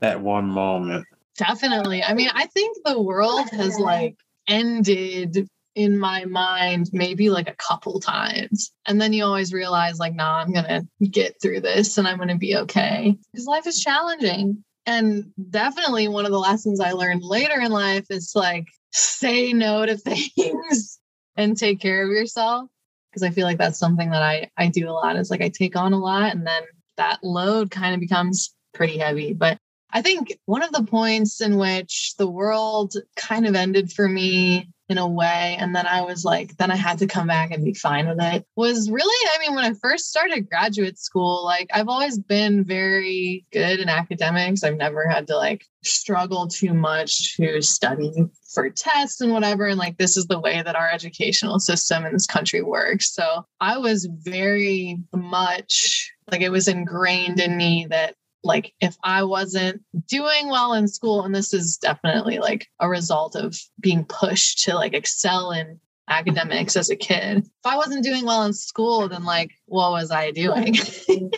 that 0.00 0.20
one 0.20 0.46
moment 0.46 1.06
definitely 1.36 2.02
i 2.02 2.14
mean 2.14 2.30
i 2.34 2.46
think 2.46 2.76
the 2.84 3.00
world 3.00 3.48
has 3.50 3.78
like 3.78 4.16
ended 4.48 5.48
in 5.74 5.96
my 5.96 6.24
mind 6.24 6.88
maybe 6.92 7.30
like 7.30 7.48
a 7.48 7.54
couple 7.54 8.00
times 8.00 8.72
and 8.86 9.00
then 9.00 9.12
you 9.12 9.24
always 9.24 9.52
realize 9.52 9.98
like 10.00 10.14
nah 10.14 10.38
i'm 10.38 10.52
gonna 10.52 10.82
get 11.10 11.34
through 11.40 11.60
this 11.60 11.98
and 11.98 12.08
i'm 12.08 12.18
gonna 12.18 12.36
be 12.36 12.56
okay 12.56 13.16
because 13.32 13.46
life 13.46 13.66
is 13.66 13.80
challenging 13.80 14.64
and 14.88 15.30
definitely 15.50 16.08
one 16.08 16.24
of 16.24 16.32
the 16.32 16.38
lessons 16.38 16.80
I 16.80 16.92
learned 16.92 17.22
later 17.22 17.60
in 17.60 17.70
life 17.70 18.06
is 18.08 18.32
like 18.34 18.68
say 18.90 19.52
no 19.52 19.84
to 19.84 19.96
things 19.98 20.98
and 21.36 21.54
take 21.54 21.78
care 21.78 22.02
of 22.04 22.10
yourself. 22.10 22.70
Because 23.10 23.22
I 23.22 23.28
feel 23.30 23.44
like 23.44 23.58
that's 23.58 23.78
something 23.78 24.10
that 24.10 24.22
I, 24.22 24.50
I 24.56 24.68
do 24.68 24.88
a 24.88 24.92
lot 24.92 25.16
is 25.16 25.30
like 25.30 25.42
I 25.42 25.50
take 25.50 25.76
on 25.76 25.92
a 25.92 25.98
lot 25.98 26.32
and 26.32 26.46
then 26.46 26.62
that 26.96 27.22
load 27.22 27.70
kind 27.70 27.94
of 27.94 28.00
becomes 28.00 28.54
pretty 28.72 28.96
heavy. 28.96 29.34
But 29.34 29.58
I 29.90 30.02
think 30.02 30.38
one 30.44 30.62
of 30.62 30.72
the 30.72 30.84
points 30.84 31.40
in 31.40 31.56
which 31.56 32.14
the 32.18 32.28
world 32.28 32.94
kind 33.16 33.46
of 33.46 33.54
ended 33.54 33.92
for 33.92 34.08
me 34.08 34.68
in 34.88 34.98
a 34.98 35.06
way. 35.06 35.56
And 35.58 35.76
then 35.76 35.86
I 35.86 36.02
was 36.02 36.24
like, 36.24 36.56
then 36.56 36.70
I 36.70 36.76
had 36.76 36.98
to 36.98 37.06
come 37.06 37.26
back 37.26 37.50
and 37.50 37.64
be 37.64 37.74
fine 37.74 38.08
with 38.08 38.20
it. 38.20 38.46
Was 38.56 38.90
really, 38.90 39.28
I 39.34 39.38
mean, 39.38 39.54
when 39.54 39.64
I 39.64 39.74
first 39.74 40.08
started 40.08 40.48
graduate 40.48 40.98
school, 40.98 41.44
like 41.44 41.68
I've 41.72 41.88
always 41.88 42.18
been 42.18 42.64
very 42.64 43.44
good 43.52 43.80
in 43.80 43.88
academics. 43.88 44.64
I've 44.64 44.76
never 44.76 45.06
had 45.06 45.26
to 45.26 45.36
like 45.36 45.66
struggle 45.84 46.48
too 46.48 46.72
much 46.72 47.36
to 47.36 47.60
study 47.60 48.12
for 48.52 48.70
tests 48.70 49.20
and 49.20 49.32
whatever. 49.32 49.66
And 49.66 49.78
like, 49.78 49.98
this 49.98 50.16
is 50.16 50.26
the 50.26 50.40
way 50.40 50.62
that 50.62 50.76
our 50.76 50.90
educational 50.90 51.58
system 51.58 52.06
in 52.06 52.14
this 52.14 52.26
country 52.26 52.62
works. 52.62 53.12
So 53.12 53.44
I 53.60 53.76
was 53.76 54.08
very 54.10 54.98
much 55.14 56.12
like 56.30 56.40
it 56.40 56.50
was 56.50 56.68
ingrained 56.68 57.40
in 57.40 57.56
me 57.56 57.86
that 57.90 58.14
like 58.48 58.72
if 58.80 58.96
I 59.04 59.22
wasn't 59.22 59.82
doing 60.08 60.48
well 60.48 60.72
in 60.72 60.88
school, 60.88 61.22
and 61.22 61.34
this 61.34 61.52
is 61.52 61.76
definitely 61.76 62.38
like 62.38 62.66
a 62.80 62.88
result 62.88 63.36
of 63.36 63.56
being 63.78 64.04
pushed 64.06 64.64
to 64.64 64.74
like 64.74 64.94
excel 64.94 65.52
in 65.52 65.78
academics 66.08 66.74
as 66.74 66.88
a 66.88 66.96
kid. 66.96 67.38
If 67.38 67.66
I 67.66 67.76
wasn't 67.76 68.02
doing 68.02 68.24
well 68.24 68.44
in 68.44 68.54
school, 68.54 69.08
then 69.08 69.24
like 69.24 69.52
what 69.66 69.92
was 69.92 70.10
I 70.10 70.30
doing? 70.30 70.72
that 71.12 71.30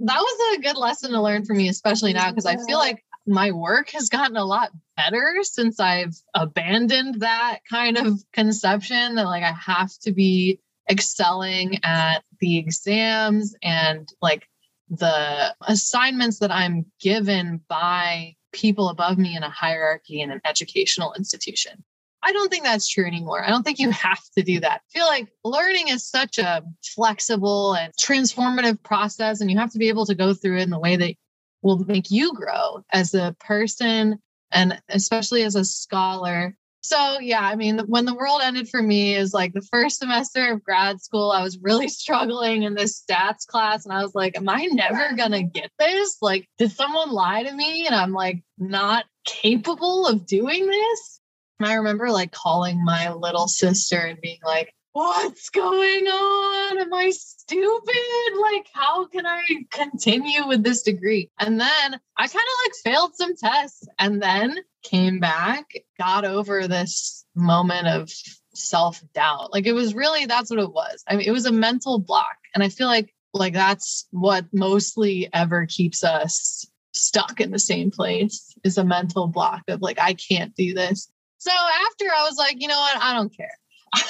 was 0.00 0.56
a 0.58 0.60
good 0.60 0.76
lesson 0.76 1.12
to 1.12 1.22
learn 1.22 1.44
for 1.44 1.54
me, 1.54 1.68
especially 1.68 2.12
now, 2.12 2.30
because 2.30 2.46
I 2.46 2.56
feel 2.66 2.78
like 2.78 3.04
my 3.24 3.52
work 3.52 3.90
has 3.90 4.08
gotten 4.08 4.36
a 4.36 4.44
lot 4.44 4.72
better 4.96 5.36
since 5.42 5.78
I've 5.78 6.16
abandoned 6.34 7.20
that 7.20 7.60
kind 7.70 7.96
of 7.96 8.20
conception 8.32 9.14
that 9.14 9.26
like 9.26 9.44
I 9.44 9.52
have 9.52 9.96
to 10.02 10.12
be 10.12 10.58
excelling 10.90 11.78
at 11.84 12.24
the 12.40 12.58
exams 12.58 13.54
and 13.62 14.12
like 14.20 14.48
the 14.92 15.54
assignments 15.62 16.38
that 16.40 16.52
I'm 16.52 16.84
given 17.00 17.60
by 17.66 18.36
people 18.52 18.90
above 18.90 19.16
me 19.16 19.34
in 19.34 19.42
a 19.42 19.48
hierarchy 19.48 20.20
in 20.20 20.30
an 20.30 20.42
educational 20.44 21.14
institution. 21.14 21.82
I 22.22 22.32
don't 22.32 22.50
think 22.50 22.64
that's 22.64 22.86
true 22.86 23.06
anymore. 23.06 23.42
I 23.42 23.48
don't 23.48 23.62
think 23.62 23.78
you 23.78 23.90
have 23.90 24.22
to 24.36 24.42
do 24.42 24.60
that. 24.60 24.82
I 24.86 24.98
feel 24.98 25.06
like 25.06 25.28
learning 25.44 25.88
is 25.88 26.06
such 26.06 26.38
a 26.38 26.62
flexible 26.94 27.74
and 27.74 27.92
transformative 27.94 28.82
process, 28.82 29.40
and 29.40 29.50
you 29.50 29.58
have 29.58 29.72
to 29.72 29.78
be 29.78 29.88
able 29.88 30.06
to 30.06 30.14
go 30.14 30.34
through 30.34 30.58
it 30.58 30.62
in 30.62 30.70
the 30.70 30.78
way 30.78 30.96
that 30.96 31.14
will 31.62 31.78
make 31.84 32.10
you 32.10 32.34
grow 32.34 32.84
as 32.92 33.14
a 33.14 33.34
person 33.40 34.18
and 34.50 34.80
especially 34.90 35.42
as 35.42 35.54
a 35.54 35.64
scholar. 35.64 36.54
So, 36.84 37.20
yeah, 37.20 37.42
I 37.42 37.54
mean, 37.54 37.78
when 37.86 38.06
the 38.06 38.14
world 38.14 38.40
ended 38.42 38.68
for 38.68 38.82
me 38.82 39.14
is 39.14 39.32
like 39.32 39.52
the 39.52 39.62
first 39.62 40.00
semester 40.00 40.52
of 40.52 40.64
grad 40.64 41.00
school, 41.00 41.30
I 41.30 41.42
was 41.42 41.58
really 41.58 41.88
struggling 42.02 42.64
in 42.64 42.74
this 42.74 43.02
stats 43.02 43.46
class. 43.46 43.84
And 43.84 43.94
I 43.94 44.02
was 44.02 44.14
like, 44.14 44.36
am 44.36 44.48
I 44.48 44.66
never 44.72 45.14
going 45.14 45.30
to 45.32 45.42
get 45.42 45.70
this? 45.78 46.16
Like, 46.20 46.48
did 46.58 46.72
someone 46.72 47.12
lie 47.12 47.44
to 47.44 47.52
me? 47.52 47.86
And 47.86 47.94
I'm 47.94 48.12
like, 48.12 48.42
not 48.58 49.04
capable 49.24 50.08
of 50.08 50.26
doing 50.26 50.66
this. 50.66 51.20
And 51.60 51.68
I 51.68 51.74
remember 51.74 52.10
like 52.10 52.32
calling 52.32 52.84
my 52.84 53.12
little 53.12 53.46
sister 53.46 53.98
and 53.98 54.20
being 54.20 54.40
like, 54.44 54.74
what's 54.92 55.50
going 55.50 56.06
on? 56.06 56.78
Am 56.78 56.92
I 56.92 57.10
stupid? 57.10 58.40
Like, 58.40 58.66
how 58.72 59.06
can 59.06 59.26
I 59.26 59.42
continue 59.70 60.46
with 60.46 60.62
this 60.62 60.82
degree? 60.82 61.30
And 61.38 61.60
then 61.60 62.00
I 62.16 62.28
kind 62.28 62.34
of 62.34 62.64
like 62.64 62.72
failed 62.84 63.14
some 63.14 63.36
tests 63.36 63.86
and 63.98 64.22
then 64.22 64.58
came 64.82 65.20
back, 65.20 65.66
got 65.98 66.24
over 66.24 66.68
this 66.68 67.24
moment 67.34 67.88
of 67.88 68.10
self 68.54 69.02
doubt. 69.14 69.52
Like, 69.52 69.66
it 69.66 69.72
was 69.72 69.94
really 69.94 70.26
that's 70.26 70.50
what 70.50 70.58
it 70.58 70.72
was. 70.72 71.02
I 71.08 71.16
mean, 71.16 71.26
it 71.26 71.32
was 71.32 71.46
a 71.46 71.52
mental 71.52 71.98
block. 71.98 72.36
And 72.54 72.62
I 72.62 72.68
feel 72.68 72.86
like, 72.86 73.14
like, 73.32 73.54
that's 73.54 74.06
what 74.10 74.44
mostly 74.52 75.28
ever 75.32 75.66
keeps 75.66 76.04
us 76.04 76.66
stuck 76.94 77.40
in 77.40 77.50
the 77.50 77.58
same 77.58 77.90
place 77.90 78.54
is 78.64 78.76
a 78.76 78.84
mental 78.84 79.26
block 79.26 79.62
of 79.68 79.80
like, 79.80 79.98
I 79.98 80.12
can't 80.12 80.54
do 80.54 80.74
this. 80.74 81.10
So 81.38 81.50
after 81.50 82.04
I 82.04 82.24
was 82.24 82.36
like, 82.36 82.60
you 82.60 82.68
know 82.68 82.78
what? 82.78 83.02
I 83.02 83.14
don't 83.14 83.34
care. 83.34 83.58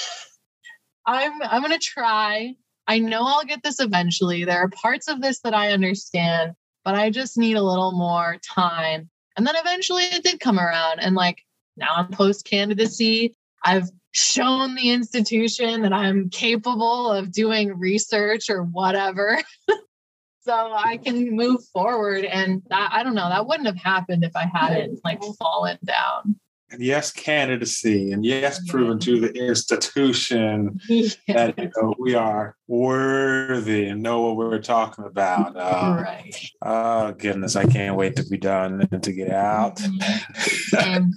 I'm 1.07 1.43
I'm 1.43 1.63
gonna 1.63 1.79
try. 1.79 2.55
I 2.87 2.99
know 2.99 3.23
I'll 3.25 3.45
get 3.45 3.63
this 3.63 3.81
eventually. 3.81 4.45
There 4.45 4.59
are 4.59 4.69
parts 4.69 5.09
of 5.09 5.21
this 5.21 5.41
that 5.41 5.55
I 5.55 5.73
understand, 5.73 6.53
but 6.85 6.95
I 6.95 7.11
just 7.11 7.39
need 7.39 7.57
a 7.57 7.63
little 7.63 7.93
more 7.93 8.39
time. 8.45 9.09
And 9.37 9.47
then 9.47 9.55
eventually 9.57 10.03
it 10.05 10.25
did 10.25 10.41
come 10.41 10.59
around. 10.59 11.01
And 11.01 11.15
like 11.15 11.43
now 11.77 11.95
I'm 11.97 12.11
post 12.11 12.45
candidacy. 12.45 13.35
I've 13.65 13.89
shown 14.13 14.75
the 14.75 14.91
institution 14.91 15.83
that 15.83 15.93
I'm 15.93 16.29
capable 16.29 17.11
of 17.11 17.33
doing 17.33 17.79
research 17.79 18.51
or 18.51 18.63
whatever. 18.63 19.41
so 20.41 20.53
I 20.53 20.99
can 20.99 21.35
move 21.35 21.65
forward. 21.73 22.25
And 22.25 22.63
that 22.69 22.91
I 22.93 23.03
don't 23.03 23.15
know, 23.15 23.29
that 23.29 23.47
wouldn't 23.47 23.69
have 23.69 23.77
happened 23.77 24.25
if 24.25 24.37
I 24.37 24.47
hadn't 24.53 25.01
like 25.05 25.23
fallen 25.39 25.79
down 25.85 26.37
and 26.73 26.83
yes, 26.83 27.13
candidacy, 27.13 28.13
and 28.13 28.25
yes, 28.25 28.67
proven 28.67 28.99
to 29.01 29.21
the 29.21 29.31
institution 29.33 30.81
yeah. 30.89 31.11
that 31.29 31.59
you 31.59 31.71
know, 31.77 31.95
we 31.99 32.15
are 32.15 32.57
worthy 32.67 33.89
and 33.89 34.03
know 34.03 34.23
what 34.23 34.37
we're 34.37 34.59
talking 34.59 35.05
about. 35.05 35.55
Uh, 35.55 36.01
right. 36.03 36.35
Oh 36.63 37.13
goodness, 37.13 37.57
I 37.57 37.67
can't 37.67 37.95
wait 37.97 38.17
to 38.17 38.25
be 38.25 38.39
done 38.39 38.89
and 38.91 39.03
to 39.03 39.13
get 39.13 39.31
out. 39.31 39.77
Mm-hmm. 39.77 41.11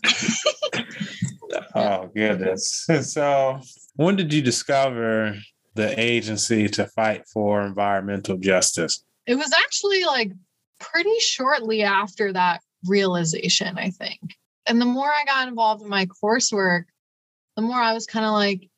oh 1.76 2.12
goodness. 2.14 2.86
So, 3.04 3.62
when 3.96 4.18
did 4.18 4.34
you 4.34 4.42
discover 4.42 5.38
the 5.74 5.98
agency 6.00 6.68
to 6.70 6.86
fight 6.88 7.28
for 7.32 7.62
environmental 7.62 8.38
justice? 8.38 9.06
It 9.26 9.36
was 9.36 9.54
actually 9.58 10.04
like 10.04 10.32
pretty 10.80 11.18
shortly 11.20 11.84
after 11.84 12.34
that 12.34 12.62
realization, 12.86 13.78
I 13.78 13.90
think 13.92 14.20
and 14.66 14.82
the 14.82 14.86
more 14.86 15.08
I 15.08 15.26
got 15.26 15.48
involved 15.48 15.84
in 15.84 15.90
my 15.90 16.08
coursework, 16.08 16.86
the 17.56 17.62
more 17.62 17.78
I 17.78 17.94
was 17.94 18.06
kind 18.06 18.26
of 18.26 18.34
like, 18.34 18.70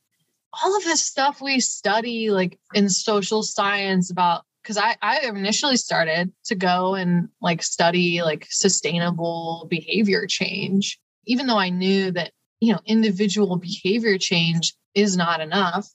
all 0.63 0.75
of 0.75 0.83
this 0.83 1.03
stuff 1.03 1.41
we 1.41 1.59
study, 1.59 2.29
like 2.31 2.57
in 2.73 2.89
social 2.89 3.43
science 3.43 4.09
about, 4.09 4.43
because 4.63 4.77
I, 4.77 4.95
I 5.01 5.19
initially 5.27 5.77
started 5.77 6.31
to 6.45 6.55
go 6.55 6.95
and 6.95 7.29
like 7.41 7.61
study 7.61 8.21
like 8.21 8.47
sustainable 8.49 9.67
behavior 9.69 10.25
change, 10.25 10.99
even 11.25 11.47
though 11.47 11.59
I 11.59 11.69
knew 11.69 12.11
that, 12.11 12.31
you 12.59 12.73
know, 12.73 12.79
individual 12.85 13.57
behavior 13.57 14.17
change 14.17 14.73
is 14.95 15.15
not 15.15 15.41
enough. 15.41 15.87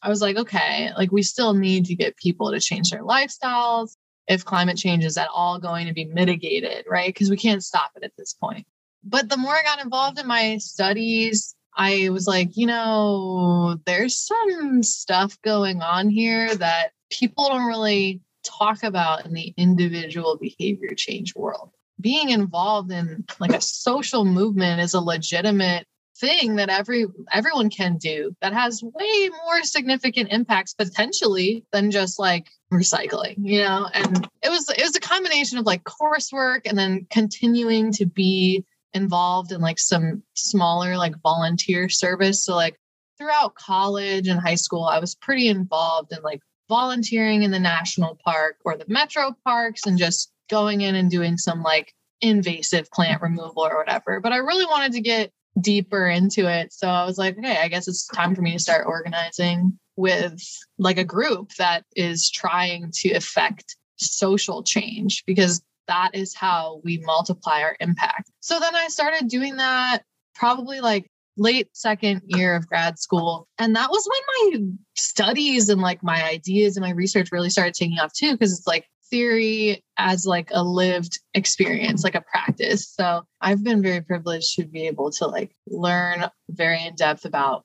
I 0.00 0.08
was 0.08 0.22
like, 0.22 0.36
okay, 0.36 0.90
like 0.96 1.12
we 1.12 1.22
still 1.22 1.54
need 1.54 1.86
to 1.86 1.94
get 1.94 2.16
people 2.16 2.52
to 2.52 2.60
change 2.60 2.90
their 2.90 3.02
lifestyles 3.02 3.96
if 4.26 4.44
climate 4.44 4.78
change 4.78 5.04
is 5.04 5.18
at 5.18 5.28
all 5.34 5.58
going 5.58 5.86
to 5.86 5.92
be 5.92 6.04
mitigated, 6.04 6.86
right? 6.88 7.08
Because 7.08 7.30
we 7.30 7.36
can't 7.36 7.64
stop 7.64 7.90
it 7.96 8.04
at 8.04 8.12
this 8.16 8.32
point 8.32 8.66
but 9.08 9.28
the 9.28 9.36
more 9.36 9.54
I 9.54 9.62
got 9.62 9.82
involved 9.82 10.18
in 10.18 10.26
my 10.26 10.58
studies, 10.58 11.54
I 11.76 12.08
was 12.10 12.26
like, 12.26 12.56
you 12.56 12.66
know, 12.66 13.78
there's 13.86 14.18
some 14.18 14.82
stuff 14.82 15.40
going 15.42 15.80
on 15.80 16.10
here 16.10 16.54
that 16.56 16.90
people 17.10 17.48
don't 17.48 17.66
really 17.66 18.20
talk 18.44 18.82
about 18.82 19.24
in 19.26 19.32
the 19.32 19.54
individual 19.56 20.36
behavior 20.36 20.94
change 20.96 21.34
world. 21.34 21.70
Being 22.00 22.30
involved 22.30 22.90
in 22.92 23.24
like 23.38 23.52
a 23.52 23.60
social 23.60 24.24
movement 24.24 24.80
is 24.80 24.94
a 24.94 25.00
legitimate 25.00 25.86
thing 26.18 26.56
that 26.56 26.68
every 26.68 27.06
everyone 27.32 27.70
can 27.70 27.96
do 27.96 28.34
that 28.40 28.52
has 28.52 28.82
way 28.82 29.30
more 29.44 29.62
significant 29.62 30.32
impacts 30.32 30.74
potentially 30.74 31.64
than 31.72 31.92
just 31.92 32.18
like 32.18 32.48
recycling 32.72 33.36
you 33.38 33.60
know 33.60 33.88
and 33.94 34.28
it 34.42 34.48
was 34.48 34.68
it 34.70 34.82
was 34.82 34.96
a 34.96 35.00
combination 35.00 35.58
of 35.58 35.66
like 35.66 35.84
coursework 35.84 36.62
and 36.66 36.76
then 36.76 37.06
continuing 37.10 37.92
to 37.92 38.04
be 38.04 38.64
involved 38.94 39.52
in 39.52 39.60
like 39.60 39.78
some 39.78 40.22
smaller 40.34 40.96
like 40.96 41.14
volunteer 41.22 41.88
service. 41.88 42.44
So 42.44 42.54
like 42.54 42.78
throughout 43.18 43.54
college 43.54 44.28
and 44.28 44.40
high 44.40 44.54
school, 44.54 44.84
I 44.84 44.98
was 44.98 45.14
pretty 45.14 45.48
involved 45.48 46.12
in 46.12 46.22
like 46.22 46.40
volunteering 46.68 47.42
in 47.42 47.50
the 47.50 47.58
national 47.58 48.18
park 48.24 48.56
or 48.64 48.76
the 48.76 48.84
metro 48.88 49.34
parks 49.44 49.86
and 49.86 49.98
just 49.98 50.30
going 50.50 50.80
in 50.80 50.94
and 50.94 51.10
doing 51.10 51.36
some 51.36 51.62
like 51.62 51.92
invasive 52.20 52.90
plant 52.90 53.22
removal 53.22 53.64
or 53.64 53.76
whatever. 53.76 54.20
But 54.20 54.32
I 54.32 54.38
really 54.38 54.66
wanted 54.66 54.92
to 54.92 55.00
get 55.00 55.32
deeper 55.60 56.06
into 56.06 56.48
it. 56.48 56.72
So 56.72 56.88
I 56.88 57.04
was 57.04 57.18
like, 57.18 57.38
okay, 57.38 57.58
I 57.58 57.68
guess 57.68 57.88
it's 57.88 58.06
time 58.06 58.34
for 58.34 58.42
me 58.42 58.52
to 58.52 58.58
start 58.58 58.86
organizing 58.86 59.78
with 59.96 60.40
like 60.78 60.98
a 60.98 61.04
group 61.04 61.50
that 61.58 61.84
is 61.96 62.30
trying 62.30 62.90
to 62.94 63.10
affect 63.12 63.76
social 63.96 64.62
change 64.62 65.24
because 65.26 65.60
that 65.88 66.14
is 66.14 66.34
how 66.34 66.80
we 66.84 66.98
multiply 67.04 67.62
our 67.62 67.76
impact. 67.80 68.30
So 68.40 68.60
then 68.60 68.74
I 68.74 68.88
started 68.88 69.28
doing 69.28 69.56
that 69.56 70.02
probably 70.34 70.80
like 70.80 71.10
late 71.36 71.68
second 71.72 72.22
year 72.26 72.54
of 72.54 72.66
grad 72.66 72.98
school. 72.98 73.48
And 73.58 73.74
that 73.76 73.90
was 73.90 74.08
when 74.08 74.60
my 74.60 74.68
studies 74.96 75.68
and 75.68 75.80
like 75.80 76.02
my 76.02 76.24
ideas 76.24 76.76
and 76.76 76.84
my 76.84 76.90
research 76.90 77.32
really 77.32 77.50
started 77.50 77.74
taking 77.74 77.98
off 77.98 78.12
too, 78.12 78.32
because 78.32 78.52
it's 78.56 78.66
like 78.66 78.86
theory 79.10 79.82
as 79.96 80.26
like 80.26 80.50
a 80.52 80.62
lived 80.62 81.18
experience, 81.34 82.04
like 82.04 82.14
a 82.14 82.20
practice. 82.20 82.88
So 82.88 83.22
I've 83.40 83.64
been 83.64 83.82
very 83.82 84.00
privileged 84.00 84.56
to 84.56 84.66
be 84.66 84.86
able 84.86 85.10
to 85.12 85.26
like 85.26 85.54
learn 85.66 86.26
very 86.50 86.84
in 86.84 86.94
depth 86.94 87.24
about 87.24 87.64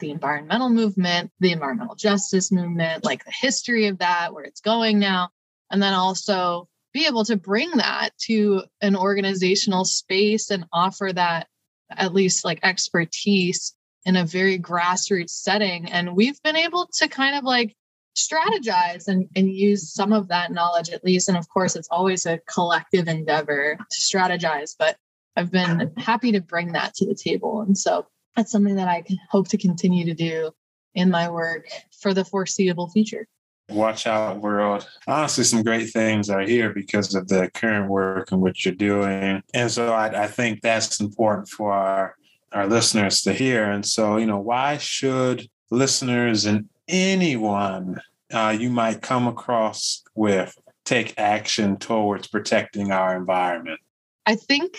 the 0.00 0.10
environmental 0.10 0.70
movement, 0.70 1.30
the 1.40 1.52
environmental 1.52 1.96
justice 1.96 2.52
movement, 2.52 3.04
like 3.04 3.24
the 3.24 3.32
history 3.32 3.86
of 3.88 3.98
that, 3.98 4.32
where 4.32 4.44
it's 4.44 4.60
going 4.60 4.98
now. 4.98 5.30
And 5.70 5.82
then 5.82 5.92
also 5.92 6.68
be 6.92 7.06
able 7.06 7.24
to 7.24 7.36
bring 7.36 7.70
that 7.72 8.10
to 8.18 8.62
an 8.80 8.96
organizational 8.96 9.84
space 9.84 10.50
and 10.50 10.64
offer 10.72 11.12
that 11.12 11.48
at 11.90 12.14
least 12.14 12.44
like 12.44 12.60
expertise 12.62 13.74
in 14.04 14.16
a 14.16 14.24
very 14.24 14.58
grassroots 14.58 15.30
setting. 15.30 15.90
And 15.90 16.16
we've 16.16 16.40
been 16.42 16.56
able 16.56 16.88
to 16.98 17.08
kind 17.08 17.36
of 17.36 17.44
like 17.44 17.74
strategize 18.16 19.06
and, 19.06 19.28
and 19.36 19.52
use 19.52 19.92
some 19.92 20.12
of 20.12 20.28
that 20.28 20.50
knowledge 20.50 20.90
at 20.90 21.04
least. 21.04 21.28
And 21.28 21.38
of 21.38 21.48
course 21.48 21.76
it's 21.76 21.88
always 21.90 22.26
a 22.26 22.40
collective 22.52 23.06
endeavor 23.06 23.76
to 23.76 24.00
strategize 24.00 24.74
but 24.78 24.96
i've 25.36 25.52
been 25.52 25.92
happy 25.96 26.32
to 26.32 26.40
bring 26.40 26.72
that 26.72 26.94
to 26.94 27.06
the 27.06 27.14
table. 27.14 27.60
And 27.60 27.78
so 27.78 28.06
that's 28.34 28.50
something 28.50 28.76
that 28.76 28.88
i 28.88 29.04
hope 29.30 29.48
to 29.48 29.58
continue 29.58 30.06
to 30.06 30.14
do 30.14 30.50
in 30.94 31.10
my 31.10 31.30
work 31.30 31.68
for 32.00 32.12
the 32.12 32.24
foreseeable 32.24 32.88
future 32.88 33.26
Watch 33.70 34.06
out, 34.06 34.40
world. 34.40 34.88
Honestly, 35.06 35.44
some 35.44 35.62
great 35.62 35.90
things 35.90 36.30
are 36.30 36.40
here 36.40 36.72
because 36.72 37.14
of 37.14 37.28
the 37.28 37.50
current 37.52 37.90
work 37.90 38.32
and 38.32 38.40
what 38.40 38.64
you're 38.64 38.74
doing. 38.74 39.42
And 39.52 39.70
so 39.70 39.92
I, 39.92 40.24
I 40.24 40.26
think 40.26 40.62
that's 40.62 41.00
important 41.00 41.48
for 41.48 41.72
our, 41.72 42.16
our 42.52 42.66
listeners 42.66 43.20
to 43.22 43.32
hear. 43.32 43.70
And 43.70 43.84
so, 43.84 44.16
you 44.16 44.26
know, 44.26 44.38
why 44.40 44.78
should 44.78 45.48
listeners 45.70 46.46
and 46.46 46.68
anyone 46.88 48.00
uh, 48.32 48.56
you 48.58 48.70
might 48.70 49.02
come 49.02 49.26
across 49.26 50.02
with 50.14 50.56
take 50.86 51.12
action 51.18 51.76
towards 51.76 52.28
protecting 52.28 52.90
our 52.90 53.14
environment? 53.14 53.80
I 54.24 54.36
think 54.36 54.78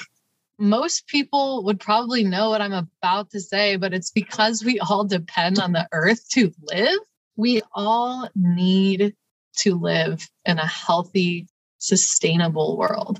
most 0.57 1.07
people 1.07 1.63
would 1.63 1.79
probably 1.79 2.23
know 2.23 2.49
what 2.49 2.61
I'm 2.61 2.73
about 2.73 3.29
to 3.31 3.39
say, 3.39 3.75
but 3.75 3.93
it's 3.93 4.11
because 4.11 4.63
we 4.63 4.79
all 4.79 5.05
depend 5.05 5.59
on 5.59 5.73
the 5.73 5.87
earth 5.91 6.27
to 6.29 6.51
live 6.63 6.99
we 7.39 7.61
all 7.73 8.27
need 8.35 9.15
to 9.59 9.75
live 9.75 10.27
in 10.43 10.59
a 10.59 10.67
healthy, 10.67 11.47
sustainable 11.77 12.77
world. 12.77 13.19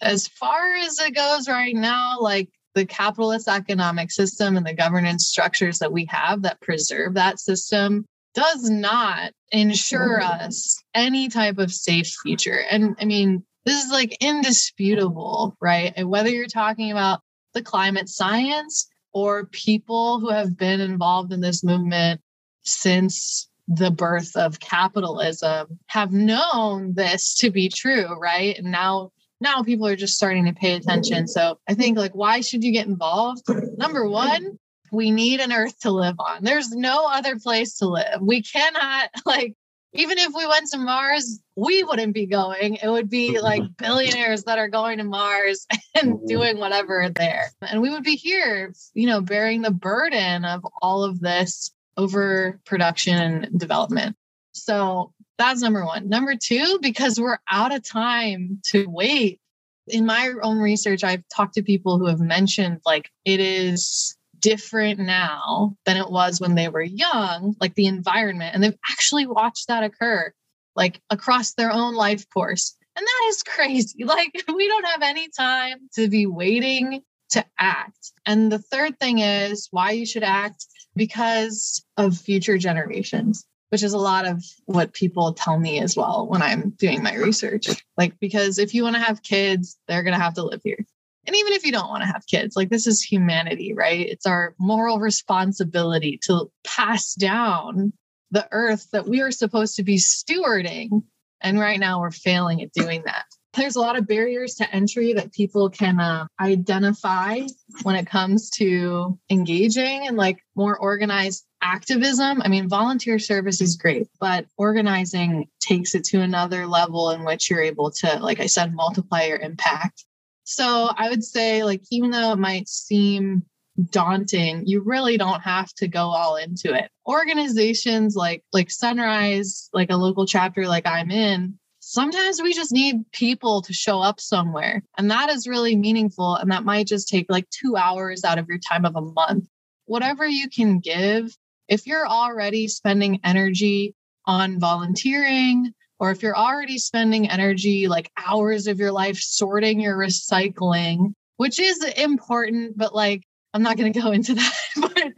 As 0.00 0.26
far 0.26 0.74
as 0.74 0.98
it 0.98 1.14
goes 1.14 1.48
right 1.48 1.74
now, 1.74 2.18
like 2.20 2.48
the 2.74 2.84
capitalist 2.84 3.46
economic 3.46 4.10
system 4.10 4.56
and 4.56 4.66
the 4.66 4.74
governance 4.74 5.28
structures 5.28 5.78
that 5.78 5.92
we 5.92 6.06
have 6.06 6.42
that 6.42 6.60
preserve 6.60 7.14
that 7.14 7.38
system 7.38 8.04
does 8.34 8.68
not 8.68 9.30
ensure 9.52 10.20
us 10.20 10.82
any 10.92 11.28
type 11.28 11.58
of 11.58 11.72
safe 11.72 12.12
future. 12.20 12.64
And 12.68 12.96
I 13.00 13.04
mean, 13.04 13.44
this 13.64 13.84
is 13.84 13.92
like 13.92 14.16
indisputable, 14.20 15.56
right? 15.60 15.92
And 15.94 16.08
whether 16.08 16.30
you're 16.30 16.46
talking 16.46 16.90
about 16.90 17.20
the 17.54 17.62
climate 17.62 18.08
science 18.08 18.88
or 19.12 19.46
people 19.46 20.18
who 20.18 20.30
have 20.30 20.56
been 20.56 20.80
involved 20.80 21.32
in 21.32 21.40
this 21.40 21.62
movement 21.62 22.20
since 22.62 23.48
the 23.74 23.90
birth 23.90 24.36
of 24.36 24.60
capitalism 24.60 25.78
have 25.86 26.12
known 26.12 26.94
this 26.94 27.34
to 27.36 27.50
be 27.50 27.68
true, 27.68 28.18
right? 28.18 28.56
And 28.58 28.70
now 28.70 29.10
now 29.40 29.62
people 29.62 29.86
are 29.86 29.96
just 29.96 30.14
starting 30.14 30.44
to 30.46 30.52
pay 30.52 30.74
attention. 30.74 31.26
So 31.26 31.58
I 31.68 31.74
think 31.74 31.98
like 31.98 32.14
why 32.14 32.40
should 32.40 32.62
you 32.62 32.72
get 32.72 32.86
involved? 32.86 33.42
Number 33.76 34.08
1, 34.08 34.58
we 34.92 35.10
need 35.10 35.40
an 35.40 35.52
earth 35.52 35.78
to 35.80 35.90
live 35.90 36.16
on. 36.18 36.44
There's 36.44 36.70
no 36.70 37.06
other 37.06 37.38
place 37.38 37.78
to 37.78 37.88
live. 37.88 38.20
We 38.20 38.42
cannot 38.42 39.10
like 39.26 39.54
even 39.94 40.16
if 40.16 40.32
we 40.34 40.46
went 40.46 40.68
to 40.70 40.78
Mars, 40.78 41.40
we 41.54 41.84
wouldn't 41.84 42.14
be 42.14 42.26
going. 42.26 42.76
It 42.76 42.88
would 42.88 43.10
be 43.10 43.40
like 43.40 43.62
billionaires 43.76 44.44
that 44.44 44.58
are 44.58 44.68
going 44.68 44.98
to 44.98 45.04
Mars 45.04 45.66
and 46.00 46.14
mm-hmm. 46.14 46.26
doing 46.26 46.58
whatever 46.58 47.10
there. 47.14 47.50
And 47.60 47.82
we 47.82 47.90
would 47.90 48.04
be 48.04 48.16
here, 48.16 48.72
you 48.94 49.06
know, 49.06 49.20
bearing 49.20 49.62
the 49.62 49.70
burden 49.70 50.44
of 50.44 50.66
all 50.80 51.04
of 51.04 51.20
this 51.20 51.72
overproduction 51.96 53.44
and 53.44 53.58
development. 53.58 54.16
So 54.52 55.12
that's 55.38 55.62
number 55.62 55.84
one. 55.84 56.08
Number 56.08 56.34
two, 56.40 56.78
because 56.80 57.18
we're 57.18 57.38
out 57.50 57.74
of 57.74 57.82
time 57.82 58.60
to 58.66 58.86
wait. 58.88 59.40
In 59.88 60.06
my 60.06 60.32
own 60.42 60.58
research, 60.58 61.02
I've 61.02 61.24
talked 61.34 61.54
to 61.54 61.62
people 61.62 61.98
who 61.98 62.06
have 62.06 62.20
mentioned 62.20 62.80
like 62.86 63.10
it 63.24 63.40
is 63.40 64.16
different 64.38 65.00
now 65.00 65.76
than 65.86 65.96
it 65.96 66.10
was 66.10 66.40
when 66.40 66.54
they 66.54 66.68
were 66.68 66.82
young, 66.82 67.56
like 67.60 67.74
the 67.74 67.86
environment, 67.86 68.54
and 68.54 68.62
they've 68.62 68.78
actually 68.90 69.26
watched 69.26 69.68
that 69.68 69.82
occur 69.82 70.32
like 70.76 71.00
across 71.10 71.54
their 71.54 71.72
own 71.72 71.94
life 71.94 72.28
course. 72.30 72.76
And 72.96 73.06
that 73.06 73.28
is 73.28 73.42
crazy. 73.42 74.04
Like, 74.04 74.44
we 74.54 74.68
don't 74.68 74.86
have 74.86 75.02
any 75.02 75.28
time 75.28 75.88
to 75.94 76.08
be 76.08 76.26
waiting 76.26 77.02
to 77.32 77.44
act. 77.58 78.12
And 78.26 78.50
the 78.50 78.58
third 78.58 78.98
thing 78.98 79.18
is 79.18 79.68
why 79.70 79.92
you 79.92 80.06
should 80.06 80.22
act 80.22 80.66
because 80.94 81.84
of 81.96 82.16
future 82.16 82.58
generations, 82.58 83.44
which 83.70 83.82
is 83.82 83.92
a 83.92 83.98
lot 83.98 84.26
of 84.26 84.44
what 84.66 84.92
people 84.92 85.32
tell 85.32 85.58
me 85.58 85.80
as 85.80 85.96
well 85.96 86.26
when 86.28 86.42
I'm 86.42 86.70
doing 86.70 87.02
my 87.02 87.14
research. 87.14 87.66
Like, 87.96 88.18
because 88.20 88.58
if 88.58 88.74
you 88.74 88.84
want 88.84 88.96
to 88.96 89.02
have 89.02 89.22
kids, 89.22 89.78
they're 89.88 90.02
going 90.02 90.16
to 90.16 90.22
have 90.22 90.34
to 90.34 90.44
live 90.44 90.60
here. 90.62 90.84
And 91.26 91.36
even 91.36 91.52
if 91.52 91.64
you 91.64 91.72
don't 91.72 91.88
want 91.88 92.02
to 92.02 92.08
have 92.08 92.26
kids, 92.26 92.56
like 92.56 92.68
this 92.68 92.86
is 92.86 93.02
humanity, 93.02 93.72
right? 93.74 94.06
It's 94.08 94.26
our 94.26 94.54
moral 94.58 94.98
responsibility 94.98 96.18
to 96.24 96.50
pass 96.64 97.14
down 97.14 97.92
the 98.32 98.48
earth 98.50 98.88
that 98.92 99.06
we 99.06 99.20
are 99.20 99.30
supposed 99.30 99.76
to 99.76 99.84
be 99.84 99.98
stewarding. 99.98 101.02
And 101.40 101.60
right 101.60 101.78
now 101.78 102.00
we're 102.00 102.10
failing 102.10 102.62
at 102.62 102.72
doing 102.72 103.02
that. 103.04 103.26
There's 103.54 103.76
a 103.76 103.80
lot 103.80 103.98
of 103.98 104.06
barriers 104.06 104.54
to 104.56 104.74
entry 104.74 105.12
that 105.12 105.32
people 105.32 105.68
can 105.68 106.00
uh, 106.00 106.26
identify 106.40 107.42
when 107.82 107.96
it 107.96 108.06
comes 108.06 108.48
to 108.50 109.18
engaging 109.30 110.04
in 110.04 110.16
like 110.16 110.38
more 110.54 110.78
organized 110.78 111.44
activism. 111.60 112.42
I 112.42 112.48
mean, 112.48 112.68
volunteer 112.68 113.18
service 113.18 113.60
is 113.60 113.76
great, 113.76 114.08
but 114.18 114.46
organizing 114.56 115.48
takes 115.60 115.94
it 115.94 116.04
to 116.04 116.20
another 116.20 116.66
level 116.66 117.10
in 117.10 117.24
which 117.24 117.50
you're 117.50 117.60
able 117.60 117.90
to, 117.90 118.18
like 118.20 118.40
I 118.40 118.46
said, 118.46 118.74
multiply 118.74 119.24
your 119.24 119.38
impact. 119.38 120.04
So 120.44 120.90
I 120.96 121.08
would 121.08 121.22
say, 121.22 121.62
like, 121.62 121.82
even 121.90 122.10
though 122.10 122.32
it 122.32 122.38
might 122.38 122.68
seem 122.68 123.44
daunting, 123.90 124.66
you 124.66 124.80
really 124.80 125.16
don't 125.16 125.40
have 125.40 125.72
to 125.74 125.88
go 125.88 126.08
all 126.08 126.36
into 126.36 126.74
it. 126.74 126.90
Organizations 127.06 128.14
like 128.16 128.42
like 128.52 128.70
Sunrise, 128.70 129.68
like 129.72 129.90
a 129.90 129.96
local 129.96 130.26
chapter 130.26 130.66
like 130.66 130.86
I'm 130.86 131.10
in, 131.10 131.58
sometimes 131.92 132.40
we 132.40 132.54
just 132.54 132.72
need 132.72 133.04
people 133.12 133.60
to 133.60 133.74
show 133.74 134.00
up 134.00 134.18
somewhere. 134.18 134.82
And 134.96 135.10
that 135.10 135.28
is 135.28 135.46
really 135.46 135.76
meaningful. 135.76 136.36
And 136.36 136.50
that 136.50 136.64
might 136.64 136.86
just 136.86 137.06
take 137.06 137.26
like 137.28 137.48
two 137.50 137.76
hours 137.76 138.24
out 138.24 138.38
of 138.38 138.48
your 138.48 138.58
time 138.58 138.86
of 138.86 138.96
a 138.96 139.02
month. 139.02 139.46
Whatever 139.84 140.26
you 140.26 140.48
can 140.48 140.78
give, 140.78 141.36
if 141.68 141.86
you're 141.86 142.08
already 142.08 142.66
spending 142.66 143.20
energy 143.24 143.94
on 144.24 144.58
volunteering, 144.58 145.74
or 146.00 146.10
if 146.10 146.22
you're 146.22 146.36
already 146.36 146.78
spending 146.78 147.28
energy, 147.28 147.88
like 147.88 148.10
hours 148.16 148.68
of 148.68 148.78
your 148.78 148.92
life 148.92 149.18
sorting 149.18 149.78
your 149.78 149.96
recycling, 149.96 151.12
which 151.36 151.60
is 151.60 151.84
important, 151.84 152.78
but 152.78 152.94
like 152.94 153.22
I'm 153.52 153.62
not 153.62 153.76
going 153.76 153.92
to 153.92 154.00
go 154.00 154.12
into 154.12 154.34
that. 154.36 154.54
but 154.80 155.12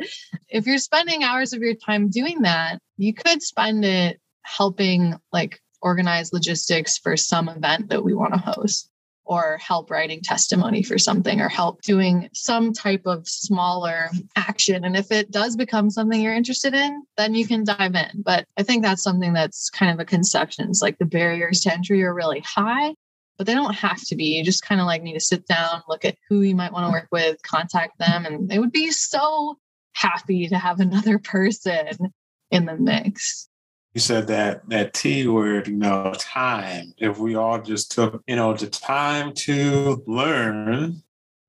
if 0.49 0.67
you're 0.67 0.79
spending 0.79 1.23
hours 1.23 1.53
of 1.53 1.63
your 1.63 1.75
time 1.75 2.11
doing 2.11 2.43
that, 2.43 2.81
you 2.97 3.15
could 3.15 3.43
spend 3.43 3.85
it 3.85 4.19
helping 4.43 5.15
like 5.33 5.61
organize 5.85 6.33
logistics 6.33 6.99
for 6.99 7.16
some 7.16 7.49
event 7.49 7.90
that 7.90 8.03
we 8.03 8.14
want 8.14 8.33
to 8.33 8.40
host 8.40 8.90
or 9.27 9.59
help 9.59 9.90
writing 9.90 10.20
testimony 10.23 10.83
for 10.83 10.99
something 10.99 11.40
or 11.40 11.49
help 11.49 11.81
doing 11.83 12.29
some 12.35 12.73
type 12.73 13.03
of 13.07 13.27
smaller 13.29 14.11
action. 14.37 14.85
And 14.85 14.97
if 14.97 15.11
it 15.11 15.31
does 15.31 15.57
become 15.57 15.90
something 15.90 16.20
you're 16.20 16.35
interested 16.35 16.75
in, 16.75 17.05
then 17.16 17.35
you 17.35 17.47
can 17.47 17.64
dive 17.64 17.94
in. 17.94 18.23
But 18.23 18.47
I 18.57 18.62
think 18.62 18.83
that's 18.83 19.03
something 19.03 19.33
that's 19.33 19.70
kind 19.70 19.92
of 19.92 20.01
a 20.01 20.05
conception. 20.05 20.68
It's 20.68 20.83
like 20.83 20.99
the 20.99 21.07
barriers 21.07 21.61
to 21.61 21.73
entry 21.73 22.03
are 22.03 22.14
really 22.14 22.40
high, 22.40 22.94
but 23.38 23.47
they 23.47 23.55
don't 23.55 23.75
have 23.75 24.03
to 24.09 24.16
be. 24.16 24.37
You 24.37 24.44
just 24.44 24.64
kind 24.64 24.81
of 24.81 24.87
like 24.87 25.03
need 25.03 25.14
to 25.14 25.20
sit 25.20 25.47
down, 25.47 25.83
look 25.88 26.05
at 26.05 26.16
who 26.29 26.42
you 26.42 26.55
might 26.55 26.73
want 26.73 26.87
to 26.87 26.92
work 26.92 27.09
with, 27.11 27.42
contact 27.42 27.99
them, 27.99 28.27
and 28.27 28.49
they 28.49 28.59
would 28.59 28.73
be 28.73 28.90
so 28.90 29.59
happy 29.94 30.49
to 30.49 30.59
have 30.59 30.81
another 30.81 31.18
person 31.18 32.12
in 32.51 32.66
the 32.66 32.77
mix 32.77 33.49
you 33.94 34.00
said 34.00 34.26
that 34.26 34.68
that 34.68 34.92
T 34.92 35.26
word, 35.28 35.68
you 35.68 35.76
know, 35.76 36.12
time. 36.18 36.92
If 36.98 37.18
we 37.18 37.37
all 37.37 37.62
just 37.62 37.92
took, 37.92 38.22
you 38.26 38.37
know, 38.37 38.52
the 38.54 38.66
time 38.66 39.33
to 39.35 40.02
learn 40.07 41.02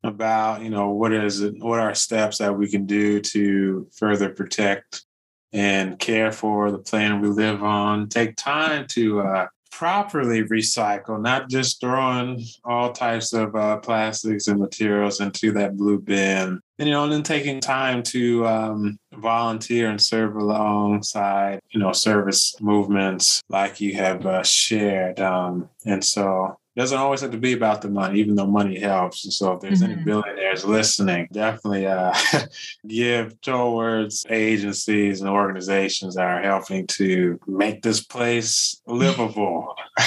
about, 0.03 0.62
you 0.62 0.69
know, 0.69 0.91
what 0.91 1.12
is 1.12 1.41
it, 1.41 1.55
what 1.60 1.79
are 1.79 1.95
steps 1.95 2.38
that 2.38 2.55
we 2.55 2.69
can 2.69 2.86
do 2.86 3.19
to 3.19 3.88
further 3.91 4.29
protect 4.29 5.03
and 5.51 5.97
care 5.97 6.31
for 6.31 6.69
the 6.69 6.77
planet 6.77 7.21
we 7.21 7.29
live 7.29 7.63
on. 7.63 8.10
Take 8.10 8.36
time 8.36 8.86
to 8.89 9.21
uh, 9.21 9.47
properly 9.76 10.42
recycle, 10.44 11.22
not 11.22 11.50
just 11.50 11.82
throwing 11.82 12.42
all 12.64 12.94
types 12.94 13.34
of 13.34 13.54
uh, 13.56 13.76
plastics 13.78 14.48
and 14.48 14.58
materials 14.58 15.20
into 15.20 15.52
that 15.52 15.76
blue 15.76 16.00
bin. 16.00 16.62
And, 16.80 16.88
you 16.88 16.94
know, 16.94 17.04
and 17.04 17.12
then 17.12 17.24
taking 17.24 17.60
time 17.60 18.02
to 18.04 18.48
um, 18.48 18.98
volunteer 19.14 19.90
and 19.90 20.02
serve 20.02 20.36
alongside, 20.38 21.60
you 21.72 21.80
know, 21.82 21.92
service 21.92 22.56
movements 22.62 23.42
like 23.50 23.82
you 23.82 23.96
have 23.96 24.26
uh, 24.26 24.44
shared. 24.44 25.20
Um, 25.20 25.70
and 25.86 26.04
so 26.04 26.58
doesn't 26.76 26.98
always 26.98 27.22
have 27.22 27.32
to 27.32 27.38
be 27.38 27.54
about 27.54 27.82
the 27.82 27.90
money, 27.90 28.20
even 28.20 28.36
though 28.36 28.48
money 28.48 28.80
helps. 28.80 29.24
And 29.24 29.34
so 29.34 29.54
if 29.54 29.62
there's 29.62 29.82
mm-hmm. 29.82 29.94
any 29.94 30.04
billionaires 30.04 30.66
listening, 30.66 31.28
definitely 31.32 31.88
uh, 31.88 32.14
give 32.88 33.40
towards 33.42 34.26
agencies 34.30 35.22
and 35.22 35.30
organizations 35.30 36.16
that 36.16 36.26
are 36.26 36.42
helping 36.42 36.86
to 36.88 37.40
make 37.48 37.82
this 37.82 38.04
place 38.04 38.82
livable. 38.88 39.74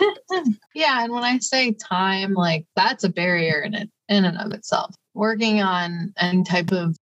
yeah. 0.74 1.02
And 1.04 1.12
when 1.12 1.24
I 1.24 1.38
say 1.38 1.72
time, 1.72 2.34
like 2.34 2.66
that's 2.74 3.04
a 3.04 3.08
barrier 3.08 3.60
in 3.60 3.74
it 3.74 3.90
in 4.08 4.24
and 4.24 4.38
of 4.38 4.52
itself. 4.52 4.94
Working 5.14 5.62
on 5.62 6.12
any 6.18 6.44
type 6.44 6.72
of 6.72 6.96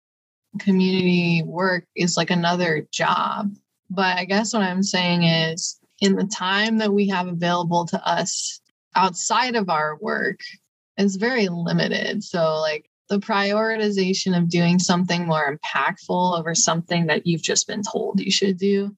community 0.59 1.43
work 1.45 1.85
is 1.95 2.15
like 2.17 2.29
another 2.29 2.87
job. 2.91 3.55
But 3.89 4.17
I 4.17 4.25
guess 4.25 4.53
what 4.53 4.63
I'm 4.63 4.83
saying 4.83 5.23
is 5.23 5.79
in 5.99 6.15
the 6.15 6.25
time 6.25 6.77
that 6.77 6.93
we 6.93 7.07
have 7.09 7.27
available 7.27 7.85
to 7.87 8.07
us 8.07 8.59
outside 8.95 9.55
of 9.55 9.69
our 9.69 9.97
work 9.99 10.39
is 10.97 11.15
very 11.15 11.47
limited. 11.49 12.23
So, 12.23 12.59
like 12.59 12.89
the 13.09 13.19
prioritization 13.19 14.37
of 14.37 14.49
doing 14.49 14.79
something 14.79 15.27
more 15.27 15.57
impactful 15.57 16.39
over 16.39 16.55
something 16.55 17.07
that 17.07 17.27
you've 17.27 17.41
just 17.41 17.67
been 17.67 17.83
told 17.83 18.19
you 18.19 18.31
should 18.31 18.57
do 18.57 18.95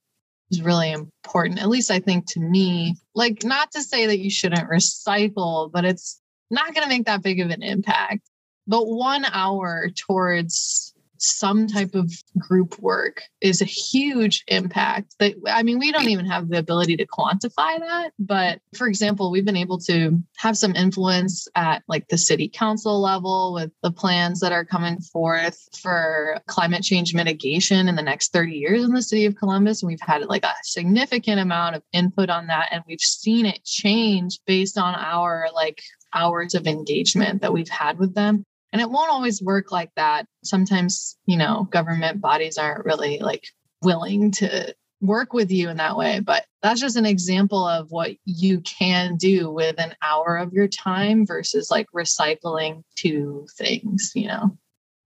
is 0.52 0.62
really 0.62 0.92
important. 0.92 1.60
At 1.60 1.70
least 1.70 1.92
I 1.92 2.00
think 2.00 2.28
to 2.32 2.40
me, 2.40 2.96
like, 3.14 3.44
not 3.44 3.72
to 3.72 3.82
say 3.82 4.06
that 4.06 4.20
you 4.20 4.30
shouldn't 4.30 4.70
recycle, 4.70 5.72
but 5.72 5.86
it's 5.86 6.22
not 6.52 6.74
going 6.74 6.84
to 6.84 6.90
make 6.90 7.06
that 7.08 7.24
big 7.24 7.40
of 7.40 7.50
an 7.50 7.64
impact. 7.64 8.22
But 8.68 8.88
one 8.88 9.26
hour 9.26 9.90
towards 9.96 10.94
some 11.26 11.68
type 11.68 11.96
of 11.96 12.12
group 12.38 12.78
work 12.80 13.24
is 13.42 13.62
a 13.62 13.66
huge 13.66 14.44
impact 14.48 15.16
that 15.20 15.34
i 15.48 15.64
mean 15.64 15.80
we 15.80 15.92
don't 15.92 16.10
even 16.10 16.26
have 16.26 16.50
the 16.50 16.58
ability 16.58 16.96
to 16.96 17.08
quantify 17.08 17.80
that 17.80 18.12
but 18.20 18.60
for 18.76 18.88
example 18.88 19.32
we've 19.32 19.46
been 19.46 19.56
able 19.56 19.78
to 19.78 20.22
have 20.38 20.58
some 20.58 20.76
influence 20.76 21.48
at 21.56 21.84
like 21.88 22.08
the 22.08 22.18
city 22.18 22.48
council 22.48 23.02
level 23.02 23.54
with 23.54 23.72
the 23.82 23.92
plans 23.92 24.40
that 24.40 24.52
are 24.52 24.66
coming 24.66 25.00
forth 25.00 25.58
for 25.80 26.40
climate 26.48 26.84
change 26.84 27.14
mitigation 27.14 27.88
in 27.88 27.96
the 27.96 28.02
next 28.02 28.32
30 28.32 28.54
years 28.54 28.84
in 28.84 28.92
the 28.92 29.02
city 29.02 29.26
of 29.26 29.36
columbus 29.36 29.82
and 29.82 29.88
we've 29.88 30.00
had 30.02 30.24
like 30.26 30.44
a 30.44 30.54
significant 30.64 31.40
amount 31.40 31.76
of 31.76 31.84
input 31.92 32.30
on 32.30 32.48
that 32.48 32.70
and 32.72 32.84
we've 32.88 33.00
seen 33.00 33.46
it 33.46 33.64
change 33.64 34.40
based 34.46 34.78
on 34.78 34.96
our 34.96 35.48
like 35.54 35.82
hours 36.14 36.56
of 36.56 36.68
engagement 36.68 37.42
that 37.42 37.52
we've 37.52 37.70
had 37.70 38.00
with 38.00 38.14
them 38.16 38.46
and 38.72 38.82
it 38.82 38.90
won't 38.90 39.12
always 39.12 39.42
work 39.42 39.72
like 39.72 39.92
that. 39.96 40.26
Sometimes 40.44 41.18
you 41.26 41.38
know 41.38 41.68
government 41.72 42.22
bodies 42.22 42.58
aren't 42.58 42.86
really 42.86 43.20
like 43.20 43.46
willing 43.82 44.32
to 44.32 44.74
work 45.02 45.34
with 45.34 45.52
you 45.52 45.70
in 45.70 45.78
that 45.78 45.98
way 45.98 46.20
but 46.20 46.46
that's 46.64 46.80
just 46.80 46.96
an 46.96 47.06
example 47.06 47.68
of 47.68 47.92
what 47.92 48.12
you 48.24 48.62
can 48.62 49.18
do 49.18 49.52
with 49.52 49.78
an 49.78 49.94
hour 50.02 50.38
of 50.38 50.54
your 50.54 50.68
time 50.68 51.26
versus 51.26 51.70
like 51.70 51.86
recycling 51.94 52.82
two 52.96 53.46
things 53.58 54.12
you 54.16 54.28
know? 54.28 54.58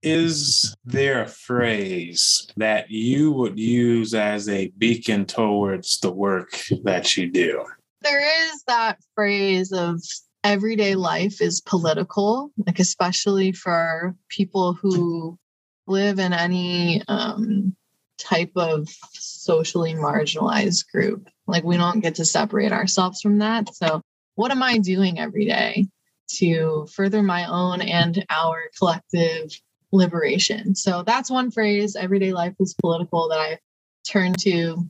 Is 0.02 0.74
there 0.84 1.22
a 1.22 1.28
phrase 1.28 2.50
that 2.56 2.90
you 2.90 3.32
would 3.32 3.58
use 3.58 4.14
as 4.14 4.48
a 4.48 4.72
beacon 4.78 5.26
towards 5.26 6.00
the 6.00 6.10
work 6.10 6.58
that 6.84 7.18
you 7.18 7.30
do? 7.30 7.64
There 8.00 8.50
is 8.50 8.62
that 8.66 8.98
phrase 9.14 9.72
of 9.72 10.00
everyday 10.44 10.94
life 10.94 11.40
is 11.40 11.60
political, 11.60 12.50
like 12.66 12.78
especially 12.78 13.52
for 13.52 14.14
people 14.28 14.74
who 14.74 15.38
live 15.86 16.18
in 16.18 16.32
any 16.32 17.02
um, 17.08 17.74
type 18.18 18.52
of 18.56 18.88
socially 19.12 19.94
marginalized 19.94 20.90
group. 20.90 21.28
Like 21.46 21.64
we 21.64 21.76
don't 21.76 22.00
get 22.00 22.16
to 22.16 22.24
separate 22.24 22.72
ourselves 22.72 23.20
from 23.20 23.38
that. 23.38 23.74
So, 23.74 24.02
what 24.34 24.50
am 24.50 24.62
I 24.62 24.78
doing 24.78 25.18
every 25.18 25.46
day 25.46 25.86
to 26.36 26.86
further 26.94 27.22
my 27.22 27.46
own 27.46 27.82
and 27.82 28.24
our 28.30 28.70
collective 28.78 29.50
liberation? 29.92 30.74
So, 30.74 31.02
that's 31.02 31.30
one 31.30 31.50
phrase 31.50 31.96
everyday 31.96 32.32
life 32.32 32.54
is 32.60 32.74
political 32.80 33.28
that 33.28 33.38
I 33.38 33.58
turn 34.08 34.34
to. 34.40 34.88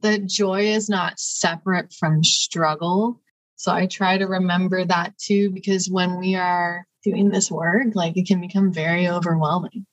That 0.00 0.26
joy 0.26 0.62
is 0.62 0.88
not 0.88 1.20
separate 1.20 1.92
from 1.92 2.24
struggle 2.24 3.20
so 3.60 3.70
I 3.70 3.84
try 3.84 4.16
to 4.16 4.24
remember 4.24 4.86
that 4.86 5.18
too, 5.18 5.50
because 5.50 5.90
when 5.90 6.18
we 6.18 6.34
are 6.34 6.86
doing 7.04 7.28
this 7.28 7.50
work, 7.50 7.88
like 7.94 8.16
it 8.16 8.26
can 8.26 8.40
become 8.40 8.72
very 8.72 9.06
overwhelming. 9.06 9.84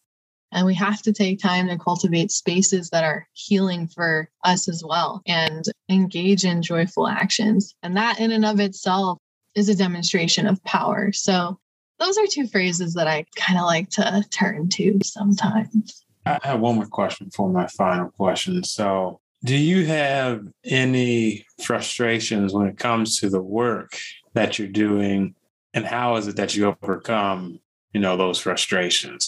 And 0.54 0.66
we 0.66 0.74
have 0.76 1.02
to 1.02 1.12
take 1.12 1.42
time 1.42 1.68
to 1.68 1.78
cultivate 1.78 2.32
spaces 2.32 2.90
that 2.92 3.04
are 3.04 3.28
healing 3.34 3.88
for 3.88 4.30
us 4.46 4.70
as 4.70 4.86
well 4.88 5.22
and 5.28 5.66
engage 5.90 6.46
in 6.46 6.62
joyful 6.62 7.10
actions. 7.10 7.76
And 7.84 7.98
that, 7.98 8.22
in 8.22 8.32
and 8.32 8.46
of 8.46 8.62
itself, 8.62 9.18
is 9.54 9.68
a 9.68 9.76
demonstration 9.76 10.48
of 10.48 10.64
power. 10.64 11.12
So, 11.12 11.60
those 12.00 12.18
are 12.18 12.26
two 12.26 12.48
phrases 12.48 12.94
that 12.94 13.10
I 13.10 13.26
kind 13.36 13.60
of 13.60 13.66
like 13.66 13.90
to 13.90 14.24
turn 14.32 14.70
to 14.70 14.98
sometimes. 15.04 16.06
I 16.26 16.40
have 16.42 16.62
one 16.62 16.76
more 16.76 16.86
question 16.86 17.32
for 17.32 17.50
my 17.50 17.68
final 17.68 18.12
question. 18.12 18.64
So, 18.64 19.20
do 19.44 19.56
you 19.56 19.86
have 19.86 20.46
any 20.66 21.46
frustrations 21.64 22.54
when 22.54 22.68
it 22.68 22.78
comes 22.78 23.20
to 23.20 23.30
the 23.30 23.42
work 23.42 23.98
that 24.34 24.58
you're 24.58 24.68
doing 24.68 25.36
and 25.74 25.86
how 25.86 26.16
is 26.16 26.28
it 26.28 26.36
that 26.38 26.56
you 26.56 26.66
overcome, 26.66 27.60
you 27.94 28.00
know, 28.00 28.18
those 28.18 28.40
frustrations? 28.40 29.28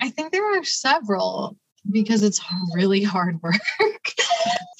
I 0.00 0.10
think 0.10 0.32
there 0.32 0.58
are 0.58 0.64
several 0.64 1.56
because 1.90 2.22
it's 2.22 2.40
really 2.74 3.02
hard 3.02 3.40
work. 3.42 3.60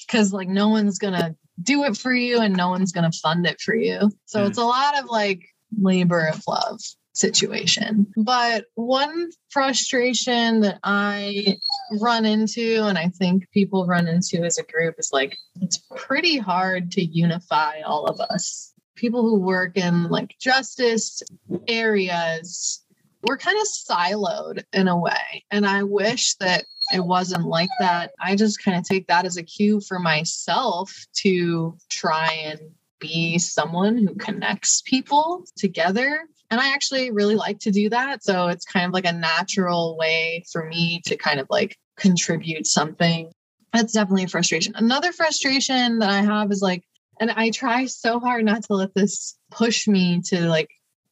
Because 0.07 0.33
like 0.33 0.49
no 0.49 0.67
one's 0.67 0.99
gonna 0.99 1.37
do 1.63 1.85
it 1.85 1.95
for 1.95 2.11
you 2.11 2.41
and 2.41 2.53
no 2.53 2.67
one's 2.67 2.91
gonna 2.91 3.13
fund 3.13 3.45
it 3.45 3.61
for 3.61 3.73
you. 3.73 4.11
So 4.25 4.43
mm. 4.43 4.49
it's 4.49 4.57
a 4.57 4.65
lot 4.65 4.99
of 4.99 5.05
like 5.05 5.45
labor 5.79 6.27
of 6.27 6.41
love 6.49 6.81
situation. 7.13 8.07
But 8.15 8.65
one 8.75 9.29
frustration 9.49 10.61
that 10.61 10.79
I 10.83 11.57
run 11.99 12.25
into, 12.25 12.83
and 12.83 12.97
I 12.97 13.09
think 13.09 13.49
people 13.51 13.85
run 13.85 14.07
into 14.07 14.43
as 14.43 14.57
a 14.57 14.63
group, 14.63 14.95
is 14.97 15.09
like 15.11 15.37
it's 15.61 15.77
pretty 15.95 16.37
hard 16.37 16.91
to 16.91 17.03
unify 17.03 17.81
all 17.81 18.05
of 18.05 18.19
us. 18.19 18.73
People 18.95 19.23
who 19.23 19.39
work 19.39 19.77
in 19.77 20.09
like 20.09 20.35
justice 20.39 21.21
areas, 21.67 22.83
we're 23.23 23.37
kind 23.37 23.57
of 23.59 23.67
siloed 23.67 24.63
in 24.73 24.87
a 24.87 24.97
way. 24.97 25.45
And 25.49 25.65
I 25.65 25.83
wish 25.83 26.35
that 26.35 26.65
it 26.93 27.03
wasn't 27.03 27.45
like 27.45 27.69
that. 27.79 28.11
I 28.19 28.35
just 28.35 28.63
kind 28.63 28.77
of 28.77 28.83
take 28.83 29.07
that 29.07 29.25
as 29.25 29.37
a 29.37 29.43
cue 29.43 29.81
for 29.81 29.99
myself 29.99 30.93
to 31.17 31.77
try 31.89 32.31
and 32.45 32.59
be 32.99 33.39
someone 33.39 33.97
who 33.97 34.13
connects 34.15 34.81
people 34.83 35.45
together 35.57 36.27
and 36.51 36.59
I 36.59 36.73
actually 36.73 37.11
really 37.11 37.35
like 37.35 37.59
to 37.59 37.71
do 37.71 37.89
that. 37.89 38.23
So 38.23 38.49
it's 38.49 38.65
kind 38.65 38.85
of 38.85 38.91
like 38.91 39.05
a 39.05 39.13
natural 39.13 39.97
way 39.97 40.43
for 40.51 40.67
me 40.67 41.01
to 41.05 41.15
kind 41.15 41.39
of 41.39 41.47
like 41.49 41.77
contribute 41.97 42.67
something. 42.67 43.31
That's 43.73 43.93
definitely 43.93 44.25
a 44.25 44.27
frustration. 44.27 44.73
Another 44.75 45.13
frustration 45.13 45.99
that 45.99 46.09
I 46.09 46.21
have 46.21 46.51
is 46.51 46.61
like, 46.61 46.83
and 47.21 47.31
I 47.31 47.51
try 47.51 47.85
so 47.85 48.19
hard 48.19 48.43
not 48.43 48.63
to 48.65 48.73
let 48.73 48.93
this 48.93 49.37
push 49.49 49.87
me 49.87 50.21
to 50.25 50.41
like 50.41 50.69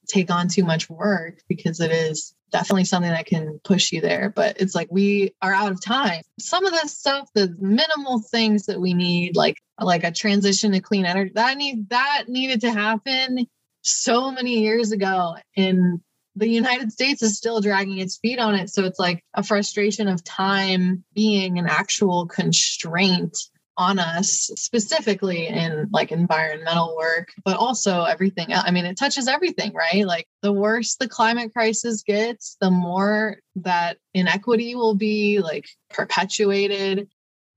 take 0.10 0.30
on 0.30 0.50
too 0.50 0.66
much 0.66 0.90
work 0.90 1.36
because 1.48 1.80
it 1.80 1.92
is 1.92 2.34
definitely 2.52 2.84
something 2.84 3.12
that 3.12 3.28
can 3.28 3.60
push 3.64 3.92
you 3.92 4.02
there 4.02 4.34
but 4.36 4.60
it's 4.60 4.74
like 4.74 4.88
we 4.90 5.32
are 5.40 5.54
out 5.54 5.72
of 5.72 5.80
time 5.80 6.24
some 6.40 6.66
of 6.66 6.72
the 6.72 6.88
stuff 6.88 7.30
the 7.36 7.56
minimal 7.60 8.20
things 8.32 8.66
that 8.66 8.82
we 8.82 8.96
need 8.96 9.36
like 9.36 9.56
like 9.80 10.04
a 10.04 10.12
transition 10.12 10.72
to 10.72 10.80
clean 10.80 11.06
energy 11.06 11.32
that 11.36 11.56
need 11.58 11.88
that 11.90 12.24
needed 12.28 12.60
to 12.60 12.72
happen 12.72 13.46
so 13.90 14.32
many 14.32 14.60
years 14.60 14.92
ago 14.92 15.36
and 15.56 16.02
the 16.36 16.48
United 16.48 16.92
States 16.92 17.22
is 17.22 17.38
still 17.38 17.60
dragging 17.60 17.98
its 17.98 18.18
feet 18.18 18.40
on 18.40 18.56
it. 18.56 18.70
So 18.70 18.86
it's 18.86 19.00
like 19.00 19.24
a 19.34 19.44
frustration 19.44 20.08
of 20.08 20.24
time 20.24 21.04
being 21.14 21.60
an 21.60 21.68
actual 21.68 22.28
constraint 22.28 23.38
on 23.80 23.98
us, 23.98 24.52
specifically 24.56 25.48
in 25.48 25.88
like 25.92 26.12
environmental 26.12 26.98
work, 26.98 27.30
but 27.46 27.56
also 27.56 28.04
everything. 28.04 28.48
I 28.52 28.72
mean, 28.72 28.86
it 28.86 28.98
touches 28.98 29.28
everything, 29.30 29.74
right? 29.74 30.06
Like 30.06 30.28
the 30.42 30.52
worse 30.52 30.96
the 30.96 31.08
climate 31.08 31.54
crisis 31.54 32.04
gets, 32.04 32.58
the 32.60 32.72
more 32.72 33.38
that 33.56 33.98
inequity 34.14 34.76
will 34.76 34.96
be 34.96 35.40
like 35.40 35.66
perpetuated 35.90 37.08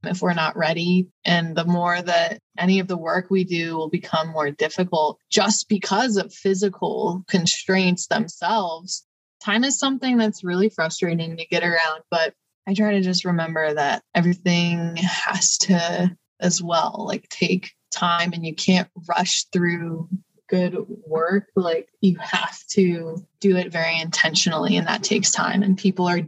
if 0.04 0.22
we're 0.22 0.34
not 0.34 0.56
ready. 0.56 1.08
And 1.24 1.56
the 1.56 1.64
more 1.64 2.00
that 2.00 2.38
any 2.58 2.80
of 2.80 2.88
the 2.88 2.96
work 2.96 3.26
we 3.30 3.44
do 3.44 3.76
will 3.76 3.88
become 3.88 4.28
more 4.28 4.50
difficult 4.50 5.18
just 5.30 5.68
because 5.68 6.16
of 6.16 6.32
physical 6.32 7.24
constraints 7.28 8.06
themselves. 8.06 9.06
Time 9.42 9.64
is 9.64 9.78
something 9.78 10.16
that's 10.16 10.44
really 10.44 10.68
frustrating 10.68 11.36
to 11.36 11.46
get 11.46 11.64
around, 11.64 12.02
but 12.10 12.34
I 12.66 12.74
try 12.74 12.92
to 12.92 13.00
just 13.00 13.24
remember 13.24 13.74
that 13.74 14.02
everything 14.14 14.96
has 14.96 15.58
to, 15.58 16.16
as 16.40 16.62
well, 16.62 17.04
like 17.06 17.28
take 17.28 17.72
time 17.90 18.32
and 18.32 18.44
you 18.44 18.54
can't 18.54 18.88
rush 19.08 19.44
through 19.52 20.08
good 20.48 20.76
work. 21.06 21.46
Like 21.56 21.88
you 22.00 22.18
have 22.18 22.58
to 22.72 23.24
do 23.40 23.56
it 23.56 23.72
very 23.72 23.98
intentionally, 24.00 24.76
and 24.76 24.86
that 24.86 25.02
takes 25.02 25.30
time. 25.30 25.62
And 25.62 25.78
people 25.78 26.06
are 26.06 26.20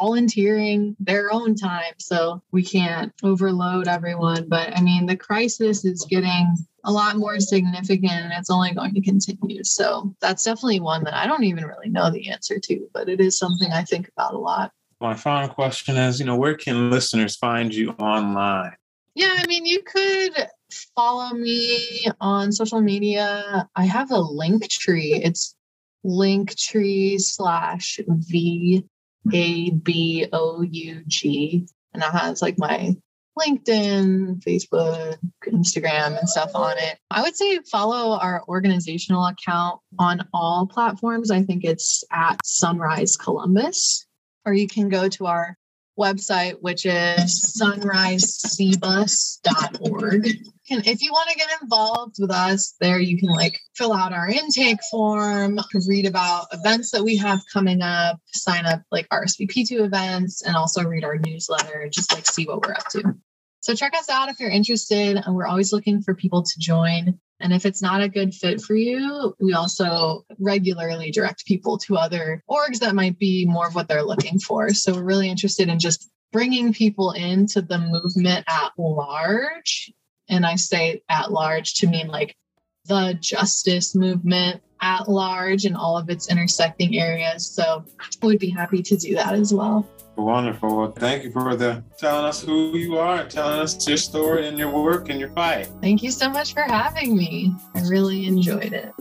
volunteering 0.00 0.96
their 0.98 1.32
own 1.32 1.54
time. 1.54 1.94
So 1.98 2.42
we 2.52 2.64
can't 2.64 3.12
overload 3.22 3.88
everyone. 3.88 4.48
But 4.48 4.76
I 4.76 4.80
mean, 4.80 5.06
the 5.06 5.16
crisis 5.16 5.84
is 5.84 6.06
getting 6.08 6.56
a 6.84 6.92
lot 6.92 7.16
more 7.16 7.40
significant 7.40 8.12
and 8.12 8.32
it's 8.32 8.50
only 8.50 8.72
going 8.72 8.94
to 8.94 9.00
continue. 9.00 9.64
So 9.64 10.14
that's 10.20 10.44
definitely 10.44 10.80
one 10.80 11.04
that 11.04 11.14
I 11.14 11.26
don't 11.26 11.44
even 11.44 11.64
really 11.64 11.88
know 11.88 12.10
the 12.10 12.30
answer 12.30 12.58
to, 12.58 12.88
but 12.92 13.08
it 13.08 13.20
is 13.20 13.38
something 13.38 13.72
I 13.72 13.84
think 13.84 14.08
about 14.08 14.34
a 14.34 14.38
lot. 14.38 14.72
My 15.00 15.14
final 15.14 15.48
question 15.48 15.96
is, 15.96 16.20
you 16.20 16.26
know, 16.26 16.36
where 16.36 16.56
can 16.56 16.90
listeners 16.90 17.36
find 17.36 17.74
you 17.74 17.90
online? 17.92 18.72
Yeah, 19.14 19.34
I 19.36 19.46
mean, 19.46 19.64
you 19.64 19.82
could 19.82 20.48
follow 20.96 21.34
me 21.34 22.06
on 22.20 22.52
social 22.52 22.80
media. 22.80 23.68
I 23.76 23.84
have 23.84 24.10
a 24.10 24.18
link 24.18 24.68
tree. 24.68 25.20
It's 25.22 25.54
linktree 26.04 27.20
slash 27.20 27.98
V 28.08 28.84
a 29.32 29.70
B 29.70 30.26
O 30.32 30.62
U 30.62 31.02
G. 31.06 31.66
And 31.92 32.02
that 32.02 32.12
has 32.12 32.42
like 32.42 32.58
my 32.58 32.96
LinkedIn, 33.38 34.42
Facebook, 34.42 35.18
Instagram, 35.46 36.18
and 36.18 36.28
stuff 36.28 36.50
on 36.54 36.76
it. 36.78 36.98
I 37.10 37.22
would 37.22 37.36
say 37.36 37.58
follow 37.70 38.18
our 38.18 38.42
organizational 38.48 39.26
account 39.26 39.80
on 39.98 40.26
all 40.32 40.66
platforms. 40.66 41.30
I 41.30 41.42
think 41.42 41.64
it's 41.64 42.02
at 42.12 42.44
Sunrise 42.44 43.16
Columbus, 43.16 44.06
or 44.44 44.54
you 44.54 44.68
can 44.68 44.88
go 44.88 45.08
to 45.08 45.26
our 45.26 45.56
website, 45.98 46.54
which 46.60 46.86
is 46.86 47.58
sunrisecbus.org. 47.60 50.28
And 50.70 50.86
if 50.86 51.02
you 51.02 51.12
want 51.12 51.28
to 51.30 51.36
get 51.36 51.48
involved 51.60 52.16
with 52.18 52.30
us 52.30 52.74
there, 52.80 52.98
you 52.98 53.18
can 53.18 53.28
like 53.28 53.58
fill 53.74 53.92
out 53.92 54.14
our 54.14 54.28
intake 54.28 54.78
form, 54.90 55.58
read 55.86 56.06
about 56.06 56.46
events 56.52 56.90
that 56.92 57.04
we 57.04 57.16
have 57.16 57.42
coming 57.52 57.82
up, 57.82 58.18
sign 58.28 58.64
up 58.64 58.82
like 58.90 59.08
RSVP 59.10 59.68
to 59.68 59.84
events, 59.84 60.42
and 60.42 60.56
also 60.56 60.82
read 60.82 61.04
our 61.04 61.18
newsletter, 61.18 61.80
and 61.80 61.92
just 61.92 62.12
like 62.12 62.26
see 62.26 62.46
what 62.46 62.66
we're 62.66 62.72
up 62.72 62.88
to. 62.90 63.14
So 63.60 63.74
check 63.74 63.94
us 63.94 64.08
out 64.08 64.28
if 64.28 64.40
you're 64.40 64.50
interested. 64.50 65.16
And 65.16 65.34
we're 65.34 65.46
always 65.46 65.72
looking 65.72 66.02
for 66.02 66.14
people 66.14 66.42
to 66.42 66.58
join. 66.58 67.18
And 67.40 67.52
if 67.52 67.66
it's 67.66 67.82
not 67.82 68.02
a 68.02 68.08
good 68.08 68.32
fit 68.32 68.60
for 68.60 68.74
you, 68.74 69.34
we 69.40 69.52
also 69.52 70.24
regularly 70.38 71.10
direct 71.10 71.44
people 71.46 71.76
to 71.78 71.96
other 71.96 72.42
orgs 72.48 72.78
that 72.80 72.94
might 72.94 73.18
be 73.18 73.44
more 73.44 73.66
of 73.66 73.74
what 73.74 73.88
they're 73.88 74.02
looking 74.02 74.38
for. 74.38 74.70
So 74.70 74.94
we're 74.94 75.02
really 75.02 75.28
interested 75.28 75.68
in 75.68 75.78
just 75.78 76.10
bringing 76.32 76.72
people 76.72 77.12
into 77.12 77.60
the 77.60 77.78
movement 77.78 78.44
at 78.48 78.72
large. 78.78 79.92
And 80.28 80.46
I 80.46 80.56
say 80.56 81.02
at 81.08 81.32
large 81.32 81.74
to 81.74 81.86
mean 81.86 82.08
like 82.08 82.36
the 82.86 83.16
justice 83.20 83.94
movement 83.94 84.62
at 84.80 85.08
large 85.08 85.64
and 85.64 85.76
all 85.76 85.96
of 85.96 86.10
its 86.10 86.30
intersecting 86.30 86.98
areas. 86.98 87.46
So 87.46 87.84
we'd 88.22 88.38
be 88.38 88.50
happy 88.50 88.82
to 88.82 88.96
do 88.96 89.14
that 89.14 89.34
as 89.34 89.52
well. 89.54 89.88
Wonderful. 90.16 90.76
Well, 90.76 90.92
thank 90.92 91.24
you 91.24 91.32
for 91.32 91.56
the 91.56 91.82
telling 91.98 92.26
us 92.26 92.42
who 92.42 92.76
you 92.76 92.98
are 92.98 93.26
telling 93.26 93.60
us 93.60 93.88
your 93.88 93.96
story 93.96 94.46
and 94.46 94.58
your 94.58 94.70
work 94.70 95.08
and 95.08 95.18
your 95.18 95.30
fight. 95.30 95.68
Thank 95.80 96.02
you 96.02 96.10
so 96.10 96.28
much 96.28 96.52
for 96.52 96.62
having 96.62 97.16
me. 97.16 97.54
I 97.74 97.80
really 97.88 98.26
enjoyed 98.26 98.72
it. 98.72 98.92